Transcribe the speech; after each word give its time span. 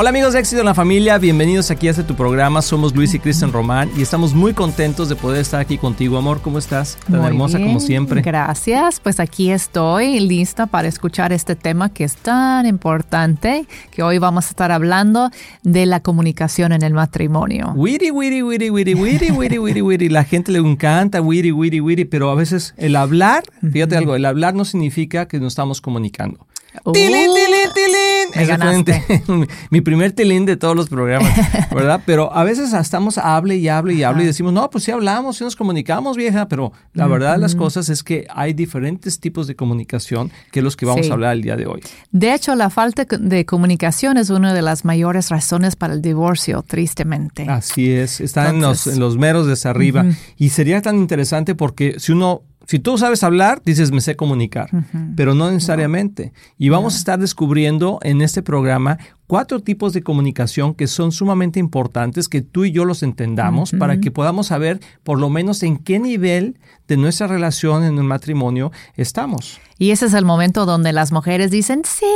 Hola 0.00 0.08
amigos 0.08 0.32
de 0.32 0.40
Éxito 0.40 0.60
en 0.60 0.64
la 0.64 0.72
Familia, 0.72 1.18
bienvenidos 1.18 1.70
aquí 1.70 1.86
a 1.86 1.90
este 1.90 2.04
tu 2.04 2.14
programa. 2.14 2.62
Somos 2.62 2.96
Luis 2.96 3.12
y 3.12 3.18
Kristen 3.18 3.52
Román 3.52 3.90
y 3.98 4.00
estamos 4.00 4.32
muy 4.32 4.54
contentos 4.54 5.10
de 5.10 5.14
poder 5.14 5.42
estar 5.42 5.60
aquí 5.60 5.76
contigo, 5.76 6.16
amor. 6.16 6.40
¿Cómo 6.40 6.58
estás? 6.58 6.96
Tan 7.06 7.18
Muy 7.18 7.26
hermosa 7.26 7.58
bien, 7.58 7.68
como 7.68 7.80
siempre. 7.80 8.22
Gracias. 8.22 8.98
Pues 8.98 9.20
aquí 9.20 9.50
estoy 9.50 10.18
lista 10.20 10.64
para 10.64 10.88
escuchar 10.88 11.34
este 11.34 11.54
tema 11.54 11.92
que 11.92 12.04
es 12.04 12.16
tan 12.16 12.64
importante, 12.64 13.66
que 13.90 14.02
hoy 14.02 14.16
vamos 14.16 14.46
a 14.46 14.48
estar 14.48 14.72
hablando 14.72 15.30
de 15.64 15.84
la 15.84 16.00
comunicación 16.00 16.72
en 16.72 16.82
el 16.82 16.94
matrimonio. 16.94 17.74
Witty, 17.76 18.10
witty, 18.10 18.42
witty, 18.42 18.70
witty, 18.70 18.94
witty, 18.94 19.30
witty, 19.32 19.58
witty, 19.58 19.82
witty. 19.82 20.08
La 20.08 20.24
gente 20.24 20.50
le 20.50 20.60
encanta 20.60 21.20
witty, 21.20 21.52
witty, 21.52 21.82
witty, 21.82 22.06
pero 22.06 22.30
a 22.30 22.34
veces 22.34 22.72
el 22.78 22.96
hablar, 22.96 23.44
fíjate 23.70 23.98
algo, 23.98 24.16
el 24.16 24.24
hablar 24.24 24.54
no 24.54 24.64
significa 24.64 25.28
que 25.28 25.38
nos 25.40 25.48
estamos 25.48 25.82
comunicando. 25.82 26.46
Uh, 26.84 26.92
¡Tilín, 26.92 27.12
tilín, 27.12 27.72
tilín! 27.74 28.30
me 28.36 28.42
Ese 28.42 28.56
fue 28.58 28.76
un 28.76 28.84
ganaste. 28.84 29.22
ti- 29.26 29.54
mi 29.70 29.80
primer 29.80 30.12
tilín 30.12 30.46
de 30.46 30.56
todos 30.56 30.76
los 30.76 30.88
programas, 30.88 31.32
¿verdad? 31.74 32.00
Pero 32.06 32.32
a 32.32 32.44
veces 32.44 32.72
estamos 32.72 33.18
hable 33.18 33.56
y 33.56 33.68
hable 33.68 33.94
y 33.94 34.02
hable 34.04 34.22
y 34.22 34.26
decimos, 34.26 34.52
no, 34.52 34.70
pues 34.70 34.84
sí 34.84 34.90
hablamos, 34.92 35.36
sí 35.38 35.44
nos 35.44 35.56
comunicamos, 35.56 36.16
vieja, 36.16 36.46
pero 36.48 36.72
la 36.94 37.06
verdad 37.08 37.32
de 37.32 37.38
las 37.38 37.54
cosas 37.56 37.88
es 37.88 38.02
que 38.04 38.26
hay 38.30 38.52
diferentes 38.52 39.18
tipos 39.18 39.46
de 39.48 39.56
comunicación 39.56 40.30
que 40.52 40.62
los 40.62 40.76
que 40.76 40.86
vamos 40.86 41.06
Sí. 41.06 41.10
a 41.10 41.14
hablar 41.14 41.32
el 41.34 41.42
día 41.42 41.56
de 41.56 41.66
hoy. 41.66 41.80
De 42.12 42.34
hecho, 42.34 42.54
la 42.54 42.70
falta 42.70 43.04
de 43.18 43.44
comunicación 43.46 44.16
es 44.16 44.30
una 44.30 44.54
de 44.54 44.62
las 44.62 44.84
mayores 44.84 45.28
razones 45.30 45.74
para 45.76 45.94
el 45.94 46.02
divorcio, 46.02 46.62
tristemente. 46.66 47.46
Así 47.48 47.90
es, 47.90 48.20
está 48.20 48.48
en, 48.48 48.60
los, 48.60 48.86
Entonces- 48.86 48.94
en 48.94 49.00
los 49.00 49.16
meros 49.18 49.46
de 49.46 49.54
hacia 49.54 49.70
arriba. 49.70 50.04
Y 50.36 50.50
sería 50.50 50.80
tan 50.82 50.96
interesante 50.96 51.54
porque 51.54 51.96
si 51.98 52.12
uno, 52.12 52.42
si 52.70 52.78
tú 52.78 52.96
sabes 52.96 53.24
hablar, 53.24 53.62
dices, 53.64 53.90
me 53.90 54.00
sé 54.00 54.14
comunicar, 54.14 54.70
pero 55.16 55.34
no 55.34 55.50
necesariamente. 55.50 56.32
Y 56.56 56.68
vamos 56.68 56.94
a 56.94 56.98
estar 56.98 57.18
descubriendo 57.18 57.98
en 58.02 58.22
este 58.22 58.44
programa 58.44 58.96
cuatro 59.26 59.58
tipos 59.58 59.92
de 59.92 60.04
comunicación 60.04 60.74
que 60.74 60.86
son 60.86 61.10
sumamente 61.10 61.58
importantes, 61.58 62.28
que 62.28 62.42
tú 62.42 62.64
y 62.64 62.70
yo 62.70 62.84
los 62.84 63.02
entendamos 63.02 63.72
para 63.72 63.98
que 63.98 64.12
podamos 64.12 64.46
saber 64.46 64.78
por 65.02 65.18
lo 65.18 65.30
menos 65.30 65.64
en 65.64 65.78
qué 65.78 65.98
nivel 65.98 66.60
de 66.86 66.96
nuestra 66.96 67.26
relación 67.26 67.82
en 67.82 67.98
un 67.98 68.06
matrimonio 68.06 68.70
estamos. 68.94 69.58
Y 69.76 69.90
ese 69.90 70.06
es 70.06 70.14
el 70.14 70.24
momento 70.24 70.64
donde 70.64 70.92
las 70.92 71.10
mujeres 71.10 71.50
dicen, 71.50 71.82
sí, 71.84 72.06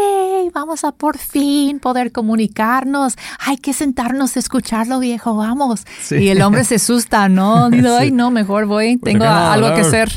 vamos 0.54 0.84
a 0.84 0.92
por 0.92 1.18
fin 1.18 1.80
poder 1.80 2.12
comunicarnos. 2.12 3.16
Hay 3.40 3.56
que 3.56 3.72
sentarnos 3.72 4.36
a 4.36 4.38
escucharlo, 4.38 5.00
viejo, 5.00 5.34
vamos. 5.34 5.84
Sí. 6.00 6.14
Y 6.14 6.28
el 6.28 6.42
hombre 6.42 6.62
se 6.62 6.76
asusta, 6.76 7.28
¿no? 7.28 7.70
Dice, 7.70 7.88
ay, 7.98 8.12
no, 8.12 8.30
mejor 8.30 8.66
voy, 8.66 8.98
Pues 8.98 9.14
tengo 9.14 9.24
algo 9.24 9.74
que 9.74 9.80
hacer. 9.80 10.12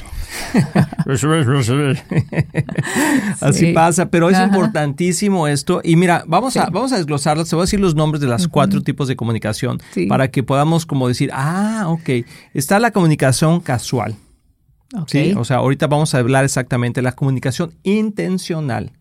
Así 3.41 3.67
Sí. 3.67 3.73
pasa, 3.73 4.09
pero 4.09 4.29
es 4.29 4.35
Ajá. 4.35 4.45
importantísimo 4.45 5.47
esto. 5.47 5.81
Y 5.83 5.95
mira, 5.95 6.23
vamos, 6.27 6.57
a, 6.57 6.69
vamos 6.69 6.91
a 6.91 6.97
desglosarlas. 6.97 7.49
Te 7.49 7.55
voy 7.55 7.63
a 7.63 7.65
decir 7.65 7.79
los 7.79 7.95
nombres 7.95 8.21
de 8.21 8.27
las 8.27 8.47
cuatro 8.47 8.81
tipos 8.81 9.07
de 9.07 9.15
comunicación 9.15 9.79
Sí. 9.93 10.05
para 10.07 10.29
que 10.29 10.43
podamos 10.43 10.85
como 10.85 11.07
decir, 11.07 11.29
ah, 11.33 11.85
ok, 11.87 12.25
está 12.53 12.79
la 12.79 12.91
comunicación 12.91 13.59
casual. 13.59 14.15
Ok. 14.95 15.09
¿sí? 15.09 15.33
O 15.35 15.43
sea, 15.43 15.57
ahorita 15.57 15.87
vamos 15.87 16.15
a 16.15 16.19
hablar 16.19 16.45
exactamente 16.45 16.99
de 16.99 17.03
la 17.03 17.11
comunicación 17.11 17.73
intencional, 17.83 18.93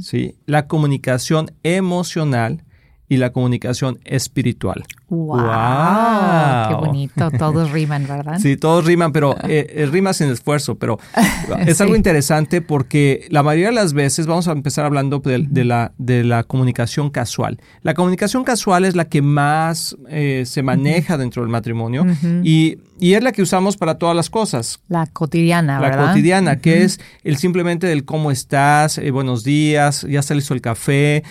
¿sí? 0.00 0.34
La 0.46 0.66
comunicación 0.66 1.52
emocional 1.62 2.64
y 3.12 3.18
la 3.18 3.30
comunicación 3.30 3.98
espiritual. 4.06 4.84
Wow, 5.10 5.36
Wow. 5.36 6.68
Qué 6.68 6.74
bonito, 6.86 7.30
todos 7.32 7.70
riman, 7.70 8.06
¿verdad? 8.08 8.38
Sí, 8.40 8.56
todos 8.56 8.86
riman, 8.86 9.12
pero 9.12 9.36
eh, 9.46 9.66
eh, 9.68 9.86
rima 9.92 10.14
sin 10.14 10.30
esfuerzo. 10.30 10.76
Pero 10.76 10.98
es 11.66 11.78
algo 11.82 11.94
interesante 11.94 12.62
porque 12.62 13.26
la 13.28 13.42
mayoría 13.42 13.66
de 13.68 13.74
las 13.74 13.92
veces 13.92 14.26
vamos 14.26 14.48
a 14.48 14.52
empezar 14.52 14.86
hablando 14.86 15.18
de, 15.18 15.46
de 15.46 15.64
la, 15.64 15.92
de 15.98 16.24
la 16.24 16.44
comunicación 16.44 17.10
casual. 17.10 17.60
La 17.82 17.92
comunicación 17.92 18.44
casual 18.44 18.86
es 18.86 18.96
la 18.96 19.04
que 19.04 19.20
más 19.20 19.94
eh, 20.08 20.44
se 20.46 20.62
maneja 20.62 21.18
dentro 21.18 21.42
del 21.42 21.50
matrimonio 21.50 22.06
y, 22.42 22.78
y 22.98 23.12
es 23.12 23.22
la 23.22 23.32
que 23.32 23.42
usamos 23.42 23.76
para 23.76 23.98
todas 23.98 24.16
las 24.16 24.30
cosas. 24.30 24.80
La 24.88 25.06
cotidiana, 25.06 25.78
La 25.80 25.90
¿verdad? 25.90 26.08
cotidiana, 26.08 26.56
que 26.60 26.84
es 26.84 27.00
el 27.24 27.36
simplemente 27.36 27.86
del 27.86 28.06
cómo 28.06 28.30
estás, 28.30 28.96
eh, 28.96 29.10
buenos 29.10 29.44
días, 29.44 30.06
ya 30.08 30.20
está 30.20 30.34
listo 30.34 30.54
el 30.54 30.62
café, 30.62 31.22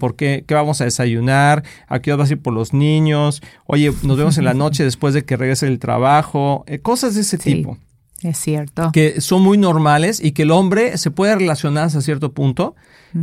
¿por 0.00 0.16
qué, 0.16 0.42
qué 0.46 0.54
vamos 0.54 0.80
a 0.80 0.84
desayunar? 0.84 1.27
¿A 1.30 2.00
qué 2.00 2.12
hora 2.12 2.22
vas 2.22 2.30
a 2.30 2.34
ir 2.34 2.40
por 2.42 2.52
los 2.54 2.72
niños? 2.72 3.42
Oye, 3.66 3.92
nos 4.02 4.16
vemos 4.16 4.38
en 4.38 4.44
la 4.44 4.54
noche 4.64 4.84
después 4.84 5.14
de 5.14 5.24
que 5.24 5.36
regrese 5.36 5.66
del 5.66 5.78
trabajo, 5.78 6.64
eh, 6.66 6.78
cosas 6.80 7.14
de 7.14 7.20
ese 7.22 7.36
Sí. 7.38 7.54
tipo 7.56 7.78
Es 8.22 8.38
cierto. 8.38 8.90
que 8.92 9.20
son 9.20 9.42
muy 9.42 9.58
normales 9.58 10.20
y 10.22 10.32
que 10.32 10.42
el 10.42 10.50
hombre 10.50 10.96
se 10.98 11.10
puede 11.10 11.34
relacionar 11.36 11.84
hasta 11.84 12.00
cierto 12.00 12.32
punto, 12.32 12.74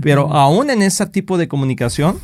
pero 0.02 0.32
aún 0.34 0.70
en 0.70 0.82
ese 0.82 1.06
tipo 1.08 1.38
de 1.38 1.48
comunicación 1.48 2.18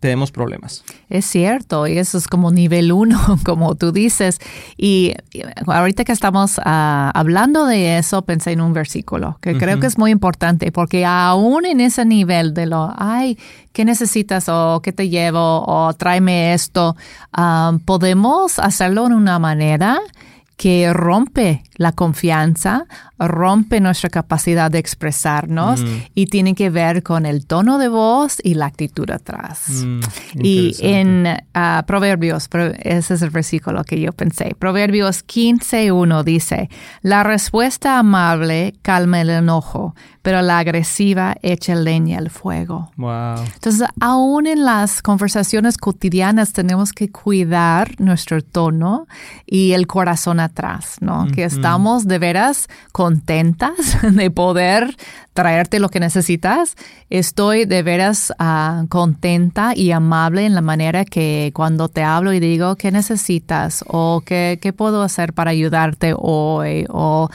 tenemos 0.00 0.30
problemas. 0.30 0.84
Es 1.08 1.24
cierto, 1.26 1.86
y 1.86 1.98
eso 1.98 2.18
es 2.18 2.28
como 2.28 2.50
nivel 2.50 2.92
uno, 2.92 3.18
como 3.44 3.74
tú 3.74 3.92
dices. 3.92 4.38
Y 4.76 5.14
ahorita 5.66 6.04
que 6.04 6.12
estamos 6.12 6.60
ah, 6.64 7.10
hablando 7.14 7.66
de 7.66 7.98
eso, 7.98 8.22
pensé 8.22 8.52
en 8.52 8.60
un 8.60 8.72
versículo 8.72 9.38
que 9.40 9.56
creo 9.56 9.80
que 9.80 9.86
es 9.86 9.98
muy 9.98 10.10
importante, 10.10 10.70
porque 10.72 11.04
aún 11.04 11.66
en 11.66 11.80
ese 11.80 12.04
nivel 12.04 12.54
de 12.54 12.66
lo, 12.66 12.92
ay, 12.96 13.38
¿qué 13.72 13.84
necesitas 13.84 14.48
o 14.48 14.80
qué 14.82 14.92
te 14.92 15.08
llevo 15.08 15.64
o 15.66 15.92
tráeme 15.94 16.54
esto? 16.54 16.96
ah, 17.32 17.72
podemos 17.84 18.58
hacerlo 18.58 19.06
en 19.06 19.12
una 19.12 19.38
manera 19.38 20.00
que 20.58 20.92
rompe 20.92 21.62
la 21.76 21.92
confianza, 21.92 22.84
rompe 23.16 23.80
nuestra 23.80 24.10
capacidad 24.10 24.70
de 24.72 24.78
expresarnos 24.80 25.80
y 26.16 26.26
tiene 26.26 26.56
que 26.56 26.68
ver 26.68 27.04
con 27.04 27.26
el 27.26 27.46
tono 27.46 27.78
de 27.78 27.86
voz 27.86 28.38
y 28.42 28.54
la 28.54 28.66
actitud 28.66 29.08
atrás. 29.10 29.68
Mm, 29.68 30.00
y 30.42 30.74
en 30.80 31.26
ah, 31.54 31.84
Proverbios, 31.86 32.48
pro- 32.48 32.72
ese 32.80 33.14
es 33.14 33.22
el 33.22 33.30
versículo 33.30 33.84
que 33.84 34.00
yo 34.00 34.10
pensé, 34.12 34.56
Proverbios 34.58 35.24
15.1 35.24 36.24
dice, 36.24 36.68
la 37.02 37.22
respuesta 37.22 37.98
amable 38.00 38.74
calma 38.82 39.20
el 39.20 39.30
enojo, 39.30 39.94
pero 40.22 40.42
la 40.42 40.58
agresiva 40.58 41.36
echa 41.42 41.74
leña 41.74 42.18
al 42.18 42.30
fuego. 42.30 42.90
Wow. 42.96 43.36
Entonces, 43.54 43.88
aún 44.00 44.46
en 44.46 44.64
las 44.64 45.02
conversaciones 45.02 45.76
cotidianas 45.76 46.52
tenemos 46.52 46.92
que 46.92 47.10
cuidar 47.10 48.00
nuestro 48.00 48.42
tono 48.42 49.06
y 49.46 49.72
el 49.72 49.86
corazón 49.86 50.40
atrás, 50.40 50.96
¿no? 51.00 51.26
Que 51.34 51.44
estamos 51.44 52.06
de 52.06 52.18
veras 52.18 52.68
contentas 52.92 53.98
de 54.02 54.30
poder 54.30 54.96
traerte 55.38 55.78
lo 55.78 55.88
que 55.88 56.00
necesitas. 56.00 56.74
Estoy 57.10 57.64
de 57.64 57.84
veras 57.84 58.32
ah, 58.40 58.86
contenta 58.88 59.72
y 59.76 59.92
amable 59.92 60.44
en 60.44 60.54
la 60.56 60.62
manera 60.62 61.04
que 61.04 61.52
cuando 61.54 61.88
te 61.88 62.02
hablo 62.02 62.32
y 62.32 62.40
digo 62.40 62.74
qué 62.74 62.90
necesitas 62.90 63.84
o 63.86 64.22
qué, 64.26 64.58
qué 64.60 64.72
puedo 64.72 65.00
hacer 65.02 65.32
para 65.34 65.52
ayudarte 65.52 66.12
hoy 66.16 66.86
o 66.88 67.30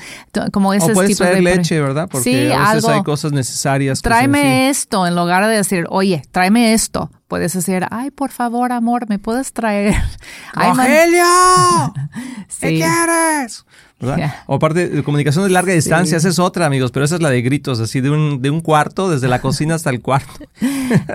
como 0.52 0.74
ese 0.74 0.92
O 0.92 0.96
puedes 0.96 1.12
tipo 1.12 1.24
traer 1.24 1.38
de 1.38 1.42
leche, 1.44 1.80
¿verdad? 1.80 2.10
Porque 2.12 2.30
sí, 2.30 2.52
a 2.52 2.74
veces 2.74 2.83
algo. 2.90 2.98
hay 3.00 3.04
cosas 3.04 3.32
necesarias. 3.32 4.02
Tráeme 4.02 4.70
esto, 4.70 5.06
en 5.08 5.16
lugar 5.16 5.46
de 5.48 5.56
decir, 5.56 5.86
oye, 5.90 6.22
tráeme 6.32 6.74
esto. 6.74 7.10
Puedes 7.28 7.54
decir, 7.54 7.86
ay, 7.90 8.12
por 8.12 8.30
favor, 8.32 8.72
amor, 8.72 9.10
¿me 9.10 9.18
puedes 9.20 9.54
traer? 9.54 9.96
¡Rogelio! 10.54 11.24
¿Qué 12.60 12.70
Sí. 12.70 12.76
quieres? 12.76 13.66
Ya. 14.00 14.44
O 14.48 14.56
aparte, 14.56 14.90
de 14.90 15.02
comunicación 15.02 15.46
de 15.46 15.50
larga 15.52 15.72
distancia, 15.72 16.18
esa 16.18 16.28
es 16.28 16.38
otra, 16.38 16.66
amigos, 16.66 16.92
pero 16.92 17.06
esa 17.06 17.16
es 17.16 17.22
la 17.22 17.30
de 17.30 17.42
gritos, 17.42 17.80
así 17.80 18.02
de 18.02 18.10
un, 18.10 18.42
de 18.42 18.50
un 18.50 18.60
cuarto, 18.60 19.10
desde 19.10 19.30
la 19.30 19.40
cocina 19.40 19.76
hasta 19.76 19.90
el 19.92 20.02
cuarto. 20.02 20.34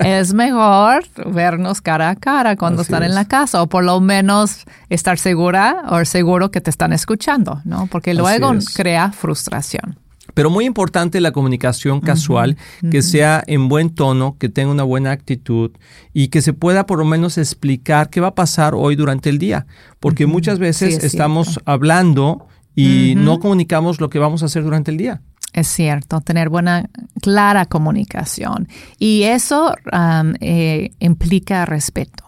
es 0.01 0.33
mejor 0.33 1.05
vernos 1.27 1.83
cara 1.83 2.09
a 2.09 2.17
cara 2.17 2.57
cuando 2.57 2.81
Así 2.81 2.91
están 2.91 3.03
es. 3.03 3.11
en 3.11 3.15
la 3.15 3.27
casa, 3.27 3.61
o 3.61 3.67
por 3.67 3.85
lo 3.85 4.01
menos 4.01 4.65
estar 4.89 5.19
segura 5.19 5.83
o 5.91 6.03
seguro 6.07 6.51
que 6.51 6.63
te 6.63 6.71
están 6.71 6.95
escuchando, 6.95 7.61
¿no? 7.65 7.89
Porque 7.89 8.15
luego 8.15 8.53
crea 8.75 9.13
frustración. 9.13 9.99
Pero 10.35 10.51
muy 10.51 10.67
importante 10.67 11.21
la 11.21 11.33
comunicación 11.33 12.01
casual, 12.01 12.57
que 12.91 13.03
sea 13.03 13.43
en 13.47 13.69
buen 13.69 13.91
tono, 13.91 14.37
que 14.39 14.49
tenga 14.49 14.71
una 14.71 14.83
buena 14.83 15.11
actitud 15.11 15.73
y 16.13 16.29
que 16.29 16.43
se 16.43 16.53
pueda 16.53 16.87
por 16.87 16.99
lo 16.99 17.05
menos 17.05 17.39
explicar 17.39 18.11
qué 18.11 18.21
va 18.21 18.29
a 18.29 18.35
pasar 18.35 18.75
hoy 18.75 18.95
durante 18.95 19.31
el 19.31 19.39
día. 19.39 19.67
Porque 20.01 20.27
muchas 20.27 20.59
veces 20.59 20.91
Sí, 20.91 20.99
es 20.99 21.05
estamos 21.05 21.61
hablando 21.65 22.47
y 22.75 23.15
no 23.17 23.41
comunicamos 23.41 24.01
lo 24.01 24.11
que 24.11 24.19
vamos 24.19 24.43
a 24.43 24.47
hacer 24.47 24.63
durante 24.63 24.91
el 24.91 24.99
día. 24.99 25.23
Es 25.53 25.67
cierto, 25.67 26.21
tener 26.21 26.51
buena, 26.51 26.89
clara 27.21 27.67
comunicación. 27.67 28.69
Y 28.99 29.23
eso 29.23 29.75
um, 29.93 30.35
eh, 30.41 30.91
implica 31.01 31.67
respeto. 31.67 32.25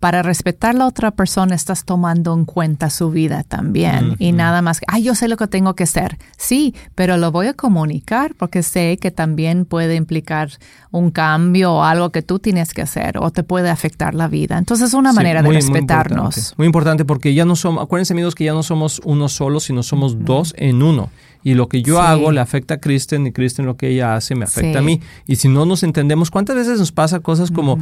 Para 0.00 0.22
respetar 0.22 0.70
a 0.76 0.78
la 0.78 0.86
otra 0.86 1.10
persona 1.10 1.54
estás 1.54 1.84
tomando 1.84 2.32
en 2.32 2.44
cuenta 2.44 2.88
su 2.88 3.10
vida 3.10 3.42
también 3.42 4.14
y 4.18 4.32
nada 4.32 4.62
más, 4.62 4.80
ay, 4.86 5.02
yo 5.02 5.14
sé 5.14 5.26
lo 5.26 5.36
que 5.36 5.48
tengo 5.48 5.74
que 5.74 5.84
hacer. 5.84 6.18
Sí, 6.36 6.74
pero 6.94 7.16
lo 7.16 7.32
voy 7.32 7.48
a 7.48 7.54
comunicar 7.54 8.34
porque 8.36 8.62
sé 8.62 8.98
que 8.98 9.10
también 9.10 9.64
puede 9.64 9.96
implicar 9.96 10.50
un 10.92 11.10
cambio 11.10 11.72
o 11.74 11.82
algo 11.82 12.10
que 12.10 12.22
tú 12.22 12.38
tienes 12.38 12.74
que 12.74 12.82
hacer 12.82 13.18
o 13.18 13.30
te 13.30 13.42
puede 13.42 13.70
afectar 13.70 14.14
la 14.14 14.28
vida. 14.28 14.56
Entonces 14.56 14.88
es 14.88 14.94
una 14.94 15.12
manera 15.12 15.42
de 15.42 15.50
respetarnos. 15.50 16.54
Muy 16.56 16.66
importante. 16.66 17.04
porque 17.04 17.34
ya 17.34 17.44
no 17.44 17.56
somos, 17.56 17.82
acuérdense 17.82 18.12
amigos 18.12 18.34
que 18.34 18.44
ya 18.44 18.52
no 18.52 18.62
somos 18.62 19.00
uno 19.04 19.28
solo, 19.28 19.58
sino 19.58 19.82
somos 19.82 20.24
dos 20.24 20.54
en 20.56 20.82
uno. 20.82 21.10
Y 21.42 21.54
lo 21.54 21.68
que 21.68 21.82
yo 21.82 22.00
hago 22.00 22.32
le 22.32 22.40
afecta 22.40 22.74
a 22.74 22.78
Kristen 22.78 23.26
y 23.26 23.32
Kristen 23.32 23.64
lo 23.64 23.76
que 23.76 23.88
ella 23.88 24.14
hace 24.14 24.34
me 24.34 24.44
afecta 24.44 24.80
a 24.80 24.82
mí. 24.82 25.00
Y 25.26 25.36
si 25.36 25.48
no 25.48 25.66
nos 25.66 25.82
entendemos, 25.82 26.30
¿cuántas 26.30 26.56
veces 26.56 26.78
nos 26.78 26.92
pasa 26.92 27.20
cosas 27.20 27.50
como 27.50 27.78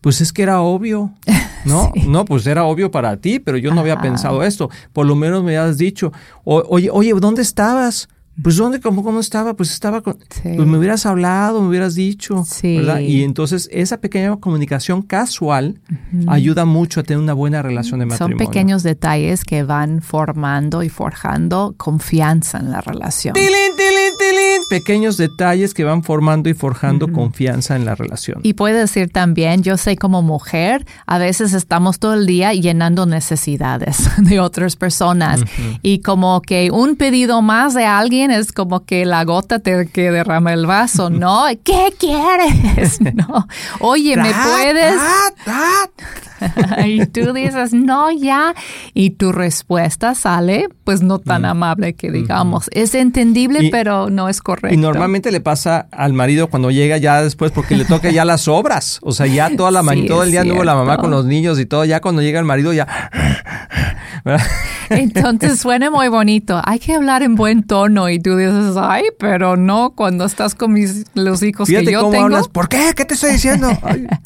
pues 0.00 0.20
es 0.20 0.32
que 0.32 0.42
era 0.42 0.60
obvio, 0.60 1.12
¿no? 1.64 1.92
No, 2.06 2.24
pues 2.24 2.46
era 2.46 2.64
obvio 2.64 2.90
para 2.90 3.16
ti, 3.18 3.38
pero 3.38 3.58
yo 3.58 3.72
no 3.74 3.80
había 3.80 4.00
pensado 4.00 4.42
esto. 4.42 4.70
Por 4.92 5.06
lo 5.06 5.14
menos 5.14 5.42
me 5.44 5.56
habías 5.56 5.78
dicho, 5.78 6.12
oye, 6.44 6.90
oye, 6.90 7.12
¿dónde 7.18 7.42
estabas? 7.42 8.08
Pues 8.42 8.56
¿dónde, 8.56 8.80
cómo, 8.80 9.02
cómo 9.02 9.20
estaba? 9.20 9.54
Pues 9.54 9.70
estaba 9.70 10.00
con... 10.00 10.16
Pues 10.42 10.66
me 10.66 10.78
hubieras 10.78 11.04
hablado, 11.04 11.60
me 11.60 11.68
hubieras 11.68 11.94
dicho, 11.94 12.44
¿verdad? 12.62 13.00
Y 13.00 13.22
entonces 13.22 13.68
esa 13.70 14.00
pequeña 14.00 14.34
comunicación 14.36 15.02
casual 15.02 15.80
ayuda 16.26 16.64
mucho 16.64 17.00
a 17.00 17.02
tener 17.02 17.22
una 17.22 17.34
buena 17.34 17.60
relación 17.60 18.00
de 18.00 18.06
matrimonio. 18.06 18.38
Son 18.38 18.46
pequeños 18.46 18.82
detalles 18.82 19.44
que 19.44 19.62
van 19.62 20.00
formando 20.00 20.82
y 20.82 20.88
forjando 20.88 21.74
confianza 21.76 22.58
en 22.58 22.70
la 22.70 22.80
relación. 22.80 23.34
¡Tilín, 23.34 23.50
tilín, 23.50 23.76
tilín! 23.76 23.79
Pequeños 24.70 25.16
detalles 25.16 25.74
que 25.74 25.84
van 25.84 26.02
formando 26.02 26.48
y 26.48 26.54
forjando 26.54 27.12
confianza 27.12 27.76
en 27.76 27.84
la 27.84 27.94
relación. 27.94 28.40
Y 28.44 28.54
puede 28.54 28.78
decir 28.78 29.10
también, 29.10 29.62
yo 29.62 29.76
sé 29.76 29.96
como 29.96 30.22
mujer, 30.22 30.86
a 31.06 31.18
veces 31.18 31.52
estamos 31.52 31.98
todo 31.98 32.14
el 32.14 32.24
día 32.24 32.54
llenando 32.54 33.04
necesidades 33.04 34.08
de 34.18 34.40
otras 34.40 34.76
personas 34.76 35.40
y 35.82 36.00
como 36.00 36.40
que 36.40 36.70
un 36.70 36.96
pedido 36.96 37.42
más 37.42 37.74
de 37.74 37.84
alguien 37.84 38.30
es 38.30 38.52
como 38.52 38.84
que 38.84 39.04
la 39.04 39.24
gota 39.24 39.58
te, 39.58 39.88
que 39.88 40.10
derrama 40.10 40.52
el 40.52 40.66
vaso, 40.66 41.10
¿no? 41.10 41.44
¿Qué 41.64 41.92
quieres? 41.98 43.00
No. 43.10 43.46
Oye, 43.80 44.16
¿me 44.16 44.32
puedes? 44.32 45.00
y 46.86 47.06
tú 47.06 47.32
dices, 47.32 47.72
no, 47.72 48.10
ya. 48.10 48.54
Y 48.94 49.10
tu 49.10 49.32
respuesta 49.32 50.14
sale, 50.14 50.68
pues 50.84 51.02
no 51.02 51.18
tan 51.18 51.44
amable 51.44 51.94
que 51.94 52.10
digamos. 52.10 52.68
Es 52.72 52.94
entendible, 52.94 53.68
pero 53.70 54.10
no 54.10 54.28
es 54.28 54.40
correcto. 54.40 54.59
Y 54.70 54.76
normalmente 54.76 55.30
le 55.30 55.40
pasa 55.40 55.86
al 55.90 56.12
marido 56.12 56.48
cuando 56.48 56.70
llega 56.70 56.98
ya 56.98 57.22
después, 57.22 57.52
porque 57.52 57.76
le 57.76 57.84
toca 57.84 58.10
ya 58.10 58.24
las 58.24 58.48
obras. 58.48 58.98
O 59.02 59.12
sea, 59.12 59.26
ya 59.26 59.54
toda 59.56 59.70
la 59.70 59.82
todo 60.08 60.22
el 60.22 60.30
día 60.30 60.42
anduvo 60.42 60.64
la 60.64 60.74
mamá 60.74 60.98
con 60.98 61.10
los 61.10 61.24
niños 61.24 61.58
y 61.58 61.66
todo. 61.66 61.84
Ya 61.84 62.00
cuando 62.00 62.22
llega 62.22 62.38
el 62.38 62.44
marido, 62.44 62.72
ya. 62.72 63.10
Entonces 64.90 65.60
suena 65.60 65.90
muy 65.90 66.08
bonito. 66.08 66.60
Hay 66.64 66.78
que 66.78 66.94
hablar 66.94 67.22
en 67.22 67.34
buen 67.34 67.62
tono 67.62 68.08
y 68.08 68.18
tú 68.18 68.36
dices, 68.36 68.76
ay, 68.76 69.04
pero 69.18 69.56
no 69.56 69.90
cuando 69.90 70.24
estás 70.24 70.54
con 70.54 70.72
mis, 70.72 71.04
los 71.14 71.42
hijos 71.42 71.68
que 71.68 71.84
yo 71.84 72.00
cómo 72.00 72.12
tengo. 72.12 72.24
Hablas. 72.24 72.48
¿Por 72.48 72.68
qué? 72.68 72.92
¿Qué 72.94 73.04
te 73.04 73.14
estoy 73.14 73.32
diciendo? 73.32 73.68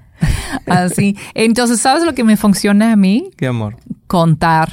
Así. 0.67 1.17
Entonces, 1.35 1.81
¿sabes 1.81 2.05
lo 2.05 2.15
que 2.15 2.25
me 2.25 2.37
funciona 2.37 2.93
a 2.93 2.97
mí? 2.97 3.31
¿Qué 3.37 3.47
amor? 3.47 3.77
Contar 4.07 4.71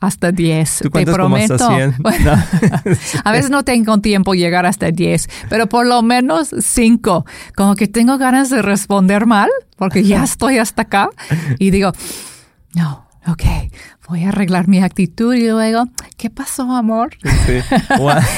hasta 0.00 0.30
10. 0.32 0.82
Te 0.92 1.06
prometo. 1.06 1.68
a 3.24 3.32
veces 3.32 3.50
no 3.50 3.64
tengo 3.64 3.98
tiempo 3.98 4.34
llegar 4.34 4.66
hasta 4.66 4.90
10, 4.90 5.28
pero 5.48 5.68
por 5.68 5.86
lo 5.86 6.02
menos 6.02 6.54
5. 6.58 7.26
Como 7.56 7.74
que 7.74 7.88
tengo 7.88 8.18
ganas 8.18 8.50
de 8.50 8.62
responder 8.62 9.26
mal, 9.26 9.50
porque 9.76 10.04
ya 10.04 10.22
estoy 10.24 10.58
hasta 10.58 10.82
acá. 10.82 11.10
Y 11.58 11.70
digo, 11.70 11.92
no, 12.74 13.07
ok, 13.26 13.42
voy 14.08 14.24
a 14.24 14.28
arreglar 14.28 14.68
mi 14.68 14.82
actitud 14.82 15.34
y 15.34 15.48
luego, 15.48 15.84
¿qué 16.16 16.30
pasó, 16.30 16.62
amor? 16.74 17.10
Sí. 17.46 17.58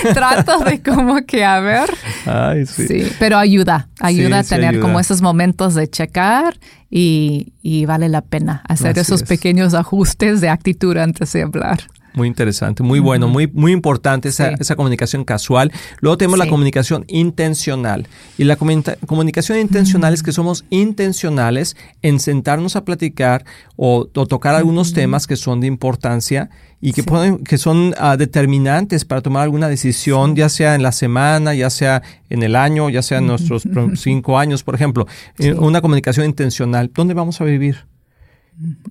Trato 0.14 0.60
de 0.60 0.82
como 0.82 1.24
que, 1.26 1.44
a 1.44 1.60
ver. 1.60 1.90
Ay, 2.26 2.66
sí. 2.66 2.86
sí. 2.86 3.12
pero 3.18 3.38
ayuda, 3.38 3.88
ayuda 4.00 4.40
a 4.40 4.44
tener 4.44 4.80
como 4.80 4.98
esos 5.00 5.22
momentos 5.22 5.74
de 5.74 5.88
checar 5.88 6.58
y, 6.90 7.52
y 7.62 7.86
vale 7.86 8.08
la 8.08 8.22
pena 8.22 8.62
hacer 8.68 8.98
esos 8.98 9.22
pequeños 9.22 9.74
ajustes 9.74 10.40
de 10.40 10.48
actitud 10.48 10.96
antes 10.96 11.32
de 11.32 11.42
hablar. 11.42 11.78
Muy 12.14 12.26
interesante, 12.26 12.82
muy 12.82 12.98
bueno, 12.98 13.28
muy, 13.28 13.46
muy 13.46 13.72
importante 13.72 14.28
esa, 14.28 14.50
esa 14.50 14.74
comunicación 14.74 15.24
casual. 15.24 15.72
Luego 16.00 16.18
tenemos 16.18 16.38
la 16.38 16.48
comunicación 16.48 17.04
intencional. 17.08 18.08
Y 18.36 18.44
la 18.44 18.56
comunicación 18.56 19.58
intencional 19.58 20.12
es 20.12 20.22
que 20.22 20.32
somos 20.32 20.64
intencionales 20.70 21.76
en 22.02 22.18
sentarnos 22.18 22.76
a 22.76 22.84
platicar 22.84 23.44
o, 23.76 24.06
tocar 24.06 24.54
algunos 24.54 24.92
temas 24.92 25.26
que 25.26 25.36
son 25.36 25.60
de 25.60 25.66
importancia 25.66 26.50
y 26.80 26.92
que, 26.92 27.02
pueden, 27.02 27.38
que 27.44 27.58
son 27.58 27.94
ah, 27.98 28.16
determinantes 28.16 29.04
para 29.04 29.20
tomar 29.20 29.42
alguna 29.42 29.68
decisión, 29.68 30.34
ya 30.34 30.48
sea 30.48 30.74
en 30.74 30.82
la 30.82 30.92
semana, 30.92 31.54
ya 31.54 31.70
sea 31.70 32.02
en 32.28 32.42
el 32.42 32.56
año, 32.56 32.90
ya 32.90 33.02
sea 33.02 33.18
en 33.18 33.26
nuestros 33.26 33.64
cinco 33.96 34.38
años, 34.38 34.62
por 34.62 34.74
ejemplo. 34.74 35.06
Eh, 35.38 35.52
una 35.52 35.80
comunicación 35.80 36.26
intencional. 36.26 36.90
¿Dónde 36.94 37.14
vamos 37.14 37.40
a 37.40 37.44
vivir? 37.44 37.89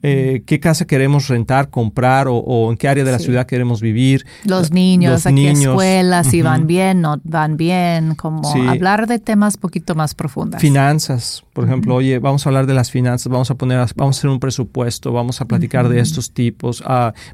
Eh, 0.01 0.43
qué 0.45 0.59
casa 0.59 0.85
queremos 0.85 1.27
rentar, 1.27 1.69
comprar 1.69 2.27
o, 2.29 2.71
en 2.71 2.77
qué 2.77 2.87
área 2.87 3.03
de 3.03 3.11
la 3.11 3.19
ciudad 3.19 3.45
queremos 3.45 3.81
vivir. 3.81 4.25
Los 4.43 4.71
niños, 4.71 5.25
a 5.25 5.33
qué 5.33 5.51
escuelas, 5.51 6.27
si 6.27 6.41
van 6.41 6.67
bien, 6.67 7.01
no 7.01 7.19
van 7.23 7.57
bien, 7.57 8.15
como 8.15 8.49
hablar 8.67 9.07
de 9.07 9.19
temas 9.19 9.57
poquito 9.57 9.95
más 9.95 10.15
profundos. 10.15 10.61
Finanzas, 10.61 11.43
por 11.53 11.65
ejemplo, 11.65 11.95
oye, 11.95 12.19
vamos 12.19 12.45
a 12.45 12.49
hablar 12.49 12.65
de 12.65 12.73
las 12.73 12.91
finanzas, 12.91 13.31
vamos 13.31 13.51
a 13.51 13.55
poner, 13.55 13.85
vamos 13.95 14.17
a 14.17 14.19
hacer 14.19 14.29
un 14.29 14.39
presupuesto, 14.39 15.11
vamos 15.11 15.41
a 15.41 15.45
platicar 15.45 15.89
de 15.89 15.99
estos 15.99 16.31
tipos. 16.31 16.83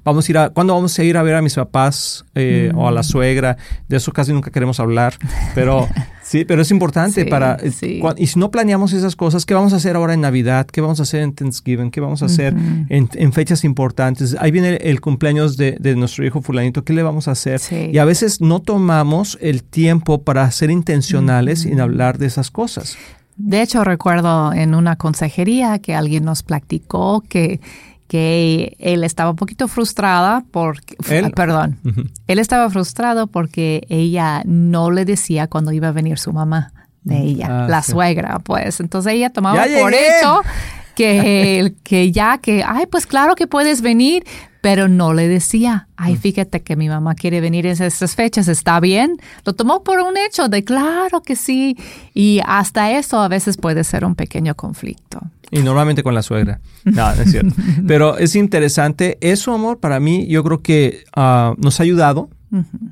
Vamos 0.03 0.27
a 0.27 0.31
ir 0.31 0.37
a, 0.37 0.49
¿cuándo 0.49 0.73
vamos 0.73 0.97
a 0.97 1.03
ir 1.03 1.17
a 1.17 1.23
ver 1.23 1.35
a 1.35 1.41
mis 1.41 1.55
papás 1.55 2.25
eh, 2.35 2.71
o 2.75 2.87
a 2.87 2.91
la 2.91 3.03
suegra? 3.03 3.57
De 3.87 3.97
eso 3.97 4.11
casi 4.11 4.33
nunca 4.33 4.51
queremos 4.51 4.79
hablar, 4.79 5.15
pero 5.53 5.87
Sí, 6.25 6.43
pero 6.43 6.63
es 6.63 6.71
importante 6.71 7.23
para... 7.27 7.57
Eh, 7.61 8.01
y 8.17 8.27
si 8.27 8.39
no 8.39 8.49
planeamos 8.49 8.93
esas 8.93 9.15
cosas, 9.15 9.45
¿qué 9.45 9.53
vamos 9.53 9.73
a 9.73 9.75
hacer 9.75 9.95
ahora 9.95 10.15
en 10.15 10.21
Navidad? 10.21 10.65
¿Qué 10.65 10.81
vamos 10.81 10.99
a 10.99 11.03
hacer 11.03 11.21
en 11.21 11.33
Thanksgiving? 11.33 11.91
¿Qué 11.91 12.01
vamos 12.01 12.23
a 12.23 12.24
hacer 12.25 12.55
en, 12.89 13.33
fechas 13.33 13.63
importantes? 13.63 14.35
Ahí 14.39 14.51
viene 14.51 14.75
el, 14.75 15.01
cumpleaños 15.01 15.57
de, 15.57 15.95
nuestro 15.95 16.25
hijo 16.25 16.41
fulanito. 16.41 16.83
¿Qué 16.83 16.93
le 16.93 17.03
vamos 17.03 17.27
a 17.27 17.31
hacer? 17.31 17.61
Y 17.91 17.97
a 17.97 18.05
veces 18.05 18.41
no 18.41 18.59
tomamos 18.59 19.37
el 19.41 19.63
tiempo 19.63 20.21
para 20.21 20.49
ser 20.51 20.69
intencionales 20.71 21.65
en 21.65 21.79
hablar 21.79 22.17
de 22.17 22.27
esas 22.27 22.51
cosas. 22.51 22.97
De 23.37 23.61
hecho, 23.61 23.83
recuerdo 23.83 24.53
en 24.53 24.75
una 24.75 24.95
consejería 24.95 25.79
que 25.79 25.93
alguien 25.93 26.23
nos 26.23 26.43
platicó 26.43 27.21
que 27.21 27.59
que 28.07 28.75
él 28.79 29.03
estaba 29.03 29.31
un 29.31 29.35
poquito 29.35 29.67
frustrada 29.67 30.43
porque, 30.51 30.95
perdón, 31.35 31.79
él 32.27 32.39
estaba 32.39 32.69
frustrado 32.69 33.27
porque 33.27 33.85
ella 33.89 34.43
no 34.45 34.91
le 34.91 35.05
decía 35.05 35.47
cuando 35.47 35.71
iba 35.71 35.87
a 35.87 35.91
venir 35.91 36.19
su 36.19 36.31
mamá 36.31 36.71
de 37.03 37.19
ella, 37.19 37.47
ah, 37.49 37.67
la 37.69 37.83
suegra, 37.83 38.39
pues. 38.39 38.79
Entonces 38.79 39.13
ella 39.13 39.29
tomaba 39.31 39.63
por 39.79 39.93
hecho 39.93 40.41
que, 40.95 41.73
que 41.83 42.11
ya, 42.11 42.37
que, 42.37 42.63
ay, 42.65 42.85
pues 42.89 43.05
claro 43.05 43.35
que 43.35 43.47
puedes 43.47 43.81
venir, 43.81 44.23
pero 44.65 44.87
no 44.87 45.13
le 45.13 45.27
decía, 45.27 45.87
ay, 45.95 46.15
mm. 46.15 46.17
fíjate 46.17 46.63
que 46.63 46.75
mi 46.75 46.89
mamá 46.89 47.13
quiere 47.13 47.39
venir 47.39 47.67
en 47.67 47.73
esas 47.73 48.15
fechas, 48.15 48.47
¿está 48.47 48.79
bien? 48.79 49.17
Lo 49.43 49.53
tomó 49.53 49.83
por 49.83 49.99
un 49.99 50.17
hecho 50.17 50.47
de 50.47 50.63
claro 50.63 51.21
que 51.21 51.35
sí. 51.35 51.77
Y 52.15 52.41
hasta 52.45 52.91
eso 52.91 53.21
a 53.21 53.27
veces 53.27 53.57
puede 53.57 53.83
ser 53.83 54.03
un 54.05 54.15
pequeño 54.15 54.55
conflicto. 54.55 55.21
Y 55.51 55.59
normalmente 55.59 56.01
con 56.01 56.15
la 56.15 56.23
suegra. 56.23 56.61
No, 56.83 57.15
no 57.15 57.21
es 57.21 57.29
cierto. 57.29 57.53
Pero 57.87 58.17
es 58.17 58.35
interesante. 58.35 59.19
Eso, 59.21 59.53
amor, 59.53 59.79
para 59.79 59.99
mí, 59.99 60.25
yo 60.25 60.43
creo 60.43 60.63
que 60.63 61.03
ah, 61.15 61.53
nos 61.57 61.79
ha 61.79 61.83
ayudado 61.83 62.29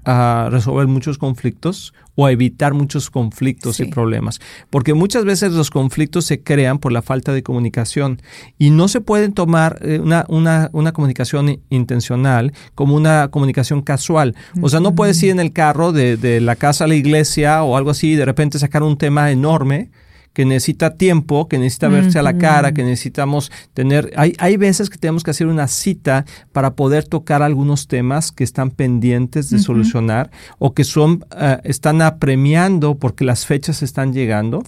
a 0.05 0.49
resolver 0.51 0.87
muchos 0.87 1.17
conflictos 1.17 1.93
o 2.15 2.25
a 2.25 2.31
evitar 2.31 2.73
muchos 2.73 3.09
conflictos 3.09 3.79
y 3.79 3.85
problemas. 3.85 4.39
Porque 4.69 4.93
muchas 4.93 5.25
veces 5.25 5.51
los 5.53 5.69
conflictos 5.69 6.25
se 6.25 6.41
crean 6.41 6.79
por 6.79 6.91
la 6.91 7.01
falta 7.01 7.33
de 7.33 7.43
comunicación 7.43 8.21
y 8.57 8.69
no 8.69 8.87
se 8.87 9.01
pueden 9.01 9.33
tomar 9.33 9.79
eh, 9.81 9.99
una, 9.99 10.25
una, 10.27 10.69
una 10.73 10.91
comunicación 10.91 11.59
intencional 11.69 12.53
como 12.75 12.95
una 12.95 13.29
comunicación 13.29 13.81
casual. 13.81 14.35
O 14.61 14.69
sea, 14.69 14.79
no 14.79 14.95
puedes 14.95 15.21
ir 15.23 15.31
en 15.31 15.39
el 15.39 15.53
carro 15.53 15.91
de, 15.91 16.17
de 16.17 16.41
la 16.41 16.55
casa 16.55 16.83
a 16.83 16.87
la 16.87 16.95
iglesia 16.95 17.63
o 17.63 17.77
algo 17.77 17.89
así 17.89 18.11
y 18.11 18.15
de 18.15 18.25
repente 18.25 18.59
sacar 18.59 18.83
un 18.83 18.97
tema 18.97 19.31
enorme 19.31 19.89
que 20.33 20.45
necesita 20.45 20.95
tiempo, 20.95 21.47
que 21.47 21.59
necesita 21.59 21.87
verse 21.87 22.17
a 22.17 22.23
la 22.23 22.37
cara, 22.37 22.73
que 22.73 22.83
necesitamos 22.83 23.51
tener... 23.73 24.11
Hay, 24.15 24.33
hay 24.39 24.57
veces 24.57 24.89
que 24.89 24.97
tenemos 24.97 25.23
que 25.23 25.31
hacer 25.31 25.47
una 25.47 25.67
cita 25.67 26.25
para 26.51 26.73
poder 26.73 27.03
tocar 27.03 27.43
algunos 27.43 27.87
temas 27.87 28.31
que 28.31 28.43
están 28.43 28.71
pendientes 28.71 29.51
de 29.51 29.59
solucionar 29.59 30.31
o 30.57 30.73
que 30.73 30.83
son 30.83 31.23
eh, 31.37 31.59
están 31.63 32.01
apremiando 32.01 32.95
porque 32.95 33.23
las 33.23 33.45
fechas 33.45 33.83
están 33.83 34.11
llegando 34.11 34.63